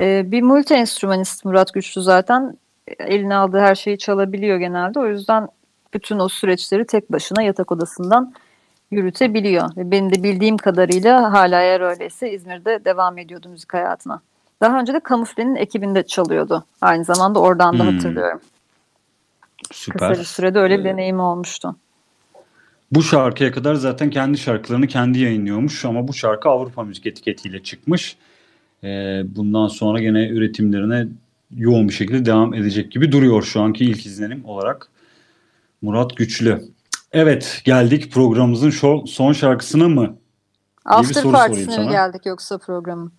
Ee, 0.00 0.22
bir 0.32 0.42
multi 0.42 0.74
enstrümanist 0.74 1.44
Murat 1.44 1.74
Güçlü 1.74 2.02
zaten 2.02 2.58
eline 2.98 3.34
aldığı 3.34 3.60
her 3.60 3.74
şeyi 3.74 3.98
çalabiliyor 3.98 4.58
genelde. 4.58 5.00
O 5.00 5.06
yüzden 5.06 5.48
bütün 5.94 6.18
o 6.18 6.28
süreçleri 6.28 6.86
tek 6.86 7.12
başına 7.12 7.42
yatak 7.42 7.72
odasından 7.72 8.34
yürütebiliyor. 8.90 9.76
Ve 9.76 9.90
benim 9.90 10.14
de 10.14 10.22
bildiğim 10.22 10.56
kadarıyla 10.56 11.32
hala 11.32 11.62
eğer 11.62 11.80
öyleyse 11.80 12.30
İzmir'de 12.32 12.84
devam 12.84 13.18
ediyordu 13.18 13.48
müzik 13.48 13.74
hayatına. 13.74 14.20
Daha 14.60 14.80
önce 14.80 14.92
de 14.94 15.00
Kamufle'nin 15.00 15.54
ekibinde 15.56 16.06
çalıyordu. 16.06 16.64
Aynı 16.80 17.04
zamanda 17.04 17.38
oradan 17.38 17.78
da 17.78 17.84
Hmm. 17.84 17.92
hatırlıyorum. 17.92 18.40
Süper. 19.72 20.08
Kısa 20.08 20.20
bir 20.20 20.26
sürede 20.26 20.58
öyle 20.58 20.78
bir 20.78 20.84
Ee, 20.84 20.84
deneyimi 20.84 21.22
olmuştu. 21.22 21.76
Bu 22.92 23.02
şarkıya 23.02 23.52
kadar 23.52 23.74
zaten 23.74 24.10
kendi 24.10 24.38
şarkılarını 24.38 24.86
kendi 24.86 25.18
yayınlıyormuş 25.18 25.84
ama 25.84 26.08
bu 26.08 26.14
şarkı 26.14 26.48
Avrupa 26.48 26.82
Müzik 26.84 27.06
etiketiyle 27.06 27.62
çıkmış. 27.62 28.16
Ee, 28.84 29.22
bundan 29.36 29.68
sonra 29.68 30.00
gene 30.00 30.28
üretimlerine 30.28 31.06
yoğun 31.56 31.88
bir 31.88 31.94
şekilde 31.94 32.24
devam 32.24 32.54
edecek 32.54 32.92
gibi 32.92 33.12
duruyor 33.12 33.42
şu 33.42 33.60
anki 33.60 33.84
ilk 33.84 34.06
izlenim 34.06 34.44
olarak. 34.44 34.88
Murat 35.82 36.16
Güçlü. 36.16 36.62
Evet 37.12 37.60
geldik 37.64 38.12
programımızın 38.12 38.70
şo- 38.70 39.06
son 39.06 39.32
şarkısına 39.32 39.88
mı? 39.88 40.16
After 40.84 41.22
Party'sine 41.22 41.78
mi 41.78 41.88
geldik 41.90 42.26
yoksa 42.26 42.58
programın? 42.58 43.12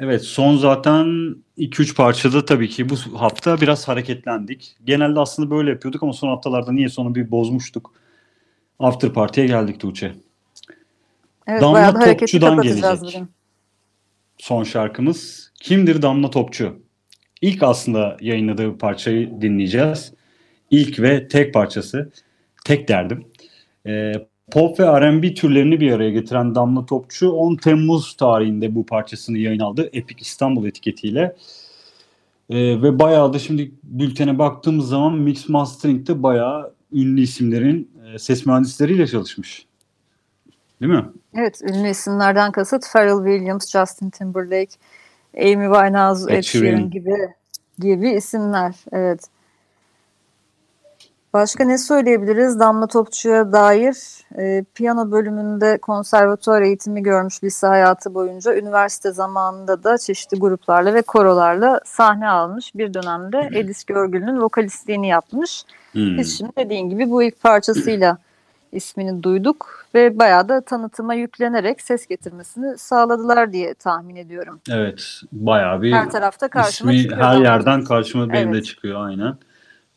Evet 0.00 0.22
son 0.22 0.56
zaten 0.56 1.36
2-3 1.58 1.94
parçada 1.94 2.44
tabii 2.44 2.68
ki 2.68 2.88
bu 2.88 2.94
hafta 3.20 3.60
biraz 3.60 3.88
hareketlendik. 3.88 4.76
Genelde 4.84 5.20
aslında 5.20 5.50
böyle 5.50 5.70
yapıyorduk 5.70 6.02
ama 6.02 6.12
son 6.12 6.28
haftalarda 6.28 6.72
niye 6.72 6.88
sonu 6.88 7.14
bir 7.14 7.30
bozmuştuk. 7.30 7.92
After 8.78 9.12
Party'ye 9.12 9.46
geldik 9.46 9.80
Tuğçe. 9.80 10.12
Evet 11.46 11.62
Damla 11.62 11.94
da 11.94 12.16
Topçu'dan 12.16 12.62
gelecek. 12.62 12.84
bugün. 13.00 13.28
son 14.38 14.64
şarkımız. 14.64 15.52
Kimdir 15.60 16.02
Damla 16.02 16.30
Topçu? 16.30 16.82
İlk 17.42 17.62
aslında 17.62 18.16
yayınladığı 18.20 18.78
parçayı 18.78 19.40
dinleyeceğiz. 19.40 20.12
İlk 20.70 21.00
ve 21.00 21.28
tek 21.28 21.54
parçası. 21.54 22.12
Tek 22.64 22.88
derdim. 22.88 23.26
Ee, 23.86 24.12
pop 24.50 24.80
ve 24.80 25.00
R&B 25.00 25.34
türlerini 25.34 25.80
bir 25.80 25.92
araya 25.92 26.10
getiren 26.10 26.54
Damla 26.54 26.86
Topçu 26.86 27.30
10 27.30 27.56
Temmuz 27.56 28.16
tarihinde 28.16 28.74
bu 28.74 28.86
parçasını 28.86 29.38
yayın 29.38 29.60
aldı. 29.60 29.90
Epic 29.92 30.20
İstanbul 30.20 30.66
etiketiyle. 30.66 31.36
Ee, 32.50 32.82
ve 32.82 32.98
bayağı 32.98 33.32
da 33.32 33.38
şimdi 33.38 33.72
bültene 33.82 34.38
baktığımız 34.38 34.88
zaman 34.88 35.14
Mix 35.14 35.48
Mastering'de 35.48 36.22
bayağı 36.22 36.74
ünlü 36.92 37.20
isimlerin 37.20 37.90
e, 38.14 38.18
ses 38.18 38.46
mühendisleriyle 38.46 39.06
çalışmış. 39.06 39.66
Değil 40.80 40.92
mi? 40.92 41.04
Evet 41.34 41.60
ünlü 41.62 41.88
isimlerden 41.88 42.52
kasıt 42.52 42.92
Pharrell 42.92 43.24
Williams, 43.26 43.70
Justin 43.72 44.10
Timberlake, 44.10 44.74
Amy 45.36 45.74
Winehouse, 45.74 46.34
Ed 46.34 46.42
Sheeran. 46.42 46.90
gibi 46.90 47.16
gibi 47.78 48.10
isimler. 48.10 48.74
Evet. 48.92 49.20
Başka 51.32 51.64
ne 51.64 51.78
söyleyebiliriz? 51.78 52.60
Damla 52.60 52.86
Topçu'ya 52.86 53.52
dair 53.52 53.96
e, 54.38 54.64
piyano 54.74 55.10
bölümünde 55.10 55.78
konservatuvar 55.78 56.62
eğitimi 56.62 57.02
görmüş 57.02 57.44
lise 57.44 57.66
hayatı 57.66 58.14
boyunca. 58.14 58.56
Üniversite 58.56 59.12
zamanında 59.12 59.84
da 59.84 59.98
çeşitli 59.98 60.38
gruplarla 60.38 60.94
ve 60.94 61.02
korolarla 61.02 61.80
sahne 61.84 62.28
almış. 62.28 62.74
Bir 62.74 62.94
dönemde 62.94 63.50
Edis 63.54 63.84
Görgül'ün 63.84 64.40
vokalistliğini 64.40 65.08
yapmış. 65.08 65.64
Hmm. 65.92 66.18
Biz 66.18 66.38
şimdi 66.38 66.52
dediğin 66.58 66.90
gibi 66.90 67.10
bu 67.10 67.22
ilk 67.22 67.40
parçasıyla 67.42 68.18
ismini 68.72 69.22
duyduk 69.22 69.86
ve 69.94 70.18
bayağı 70.18 70.48
da 70.48 70.60
tanıtıma 70.60 71.14
yüklenerek 71.14 71.80
ses 71.80 72.06
getirmesini 72.06 72.78
sağladılar 72.78 73.52
diye 73.52 73.74
tahmin 73.74 74.16
ediyorum. 74.16 74.60
Evet, 74.70 75.02
bayağı 75.32 75.82
bir 75.82 75.92
Her 75.92 76.10
tarafta 76.10 76.48
karşıma 76.48 76.92
ismi 76.92 77.02
çıkıyor. 77.02 77.26
her 77.26 77.36
yerden 77.36 77.84
karşıma 77.84 78.28
benim 78.32 78.52
de 78.52 78.56
Evet. 78.56 78.64
çıkıyor 78.64 79.06
aynen. 79.06 79.34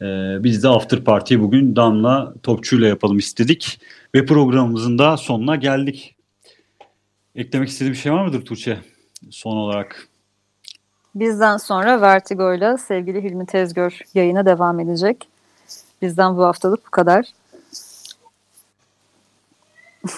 Ee, 0.02 0.38
biz 0.44 0.64
de 0.64 0.68
After 0.68 1.04
Party'yi 1.04 1.42
bugün 1.42 1.76
Damla 1.76 2.34
Topçu'yla 2.44 2.88
yapalım 2.88 3.18
istedik 3.18 3.80
ve 4.16 4.26
programımızın 4.26 4.98
da 4.98 5.18
sonuna 5.18 5.56
geldik. 5.56 6.16
Eklemek 7.36 7.70
istediği 7.70 7.92
bir 7.92 7.98
şey 7.98 8.14
var 8.14 8.26
mıdır 8.26 8.46
Tuğçe 8.46 8.80
son 9.30 9.58
olarak? 9.58 10.08
Bizden 11.16 11.58
sonra 11.58 12.02
Vertigo'yla 12.02 12.78
sevgili 12.78 13.24
Hilmi 13.24 13.46
Tezgör 13.46 14.00
yayına 14.14 14.46
devam 14.46 14.80
edecek. 14.80 15.28
Bizden 16.02 16.38
bu 16.38 16.44
haftalık 16.44 16.86
bu 16.86 16.92
kadar. 16.92 17.26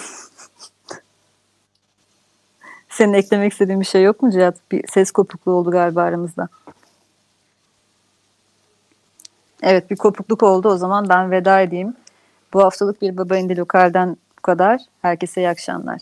Senin 2.89 3.13
eklemek 3.13 3.51
istediğin 3.51 3.79
bir 3.79 3.85
şey 3.85 4.03
yok 4.03 4.21
mu 4.21 4.31
Cihat? 4.31 4.55
Bir 4.71 4.87
ses 4.87 5.11
kopukluğu 5.11 5.51
oldu 5.51 5.71
galiba 5.71 6.01
aramızda. 6.01 6.47
Evet 9.65 9.91
bir 9.91 9.95
kopukluk 9.95 10.43
oldu 10.43 10.69
o 10.69 10.77
zaman 10.77 11.09
ben 11.09 11.31
veda 11.31 11.61
edeyim. 11.61 11.95
Bu 12.53 12.63
haftalık 12.63 13.01
bir 13.01 13.17
Baba 13.17 13.37
İndi 13.37 13.57
Lokal'den 13.57 14.17
bu 14.37 14.41
kadar. 14.41 14.81
Herkese 15.01 15.41
iyi 15.41 15.49
akşamlar. 15.49 16.01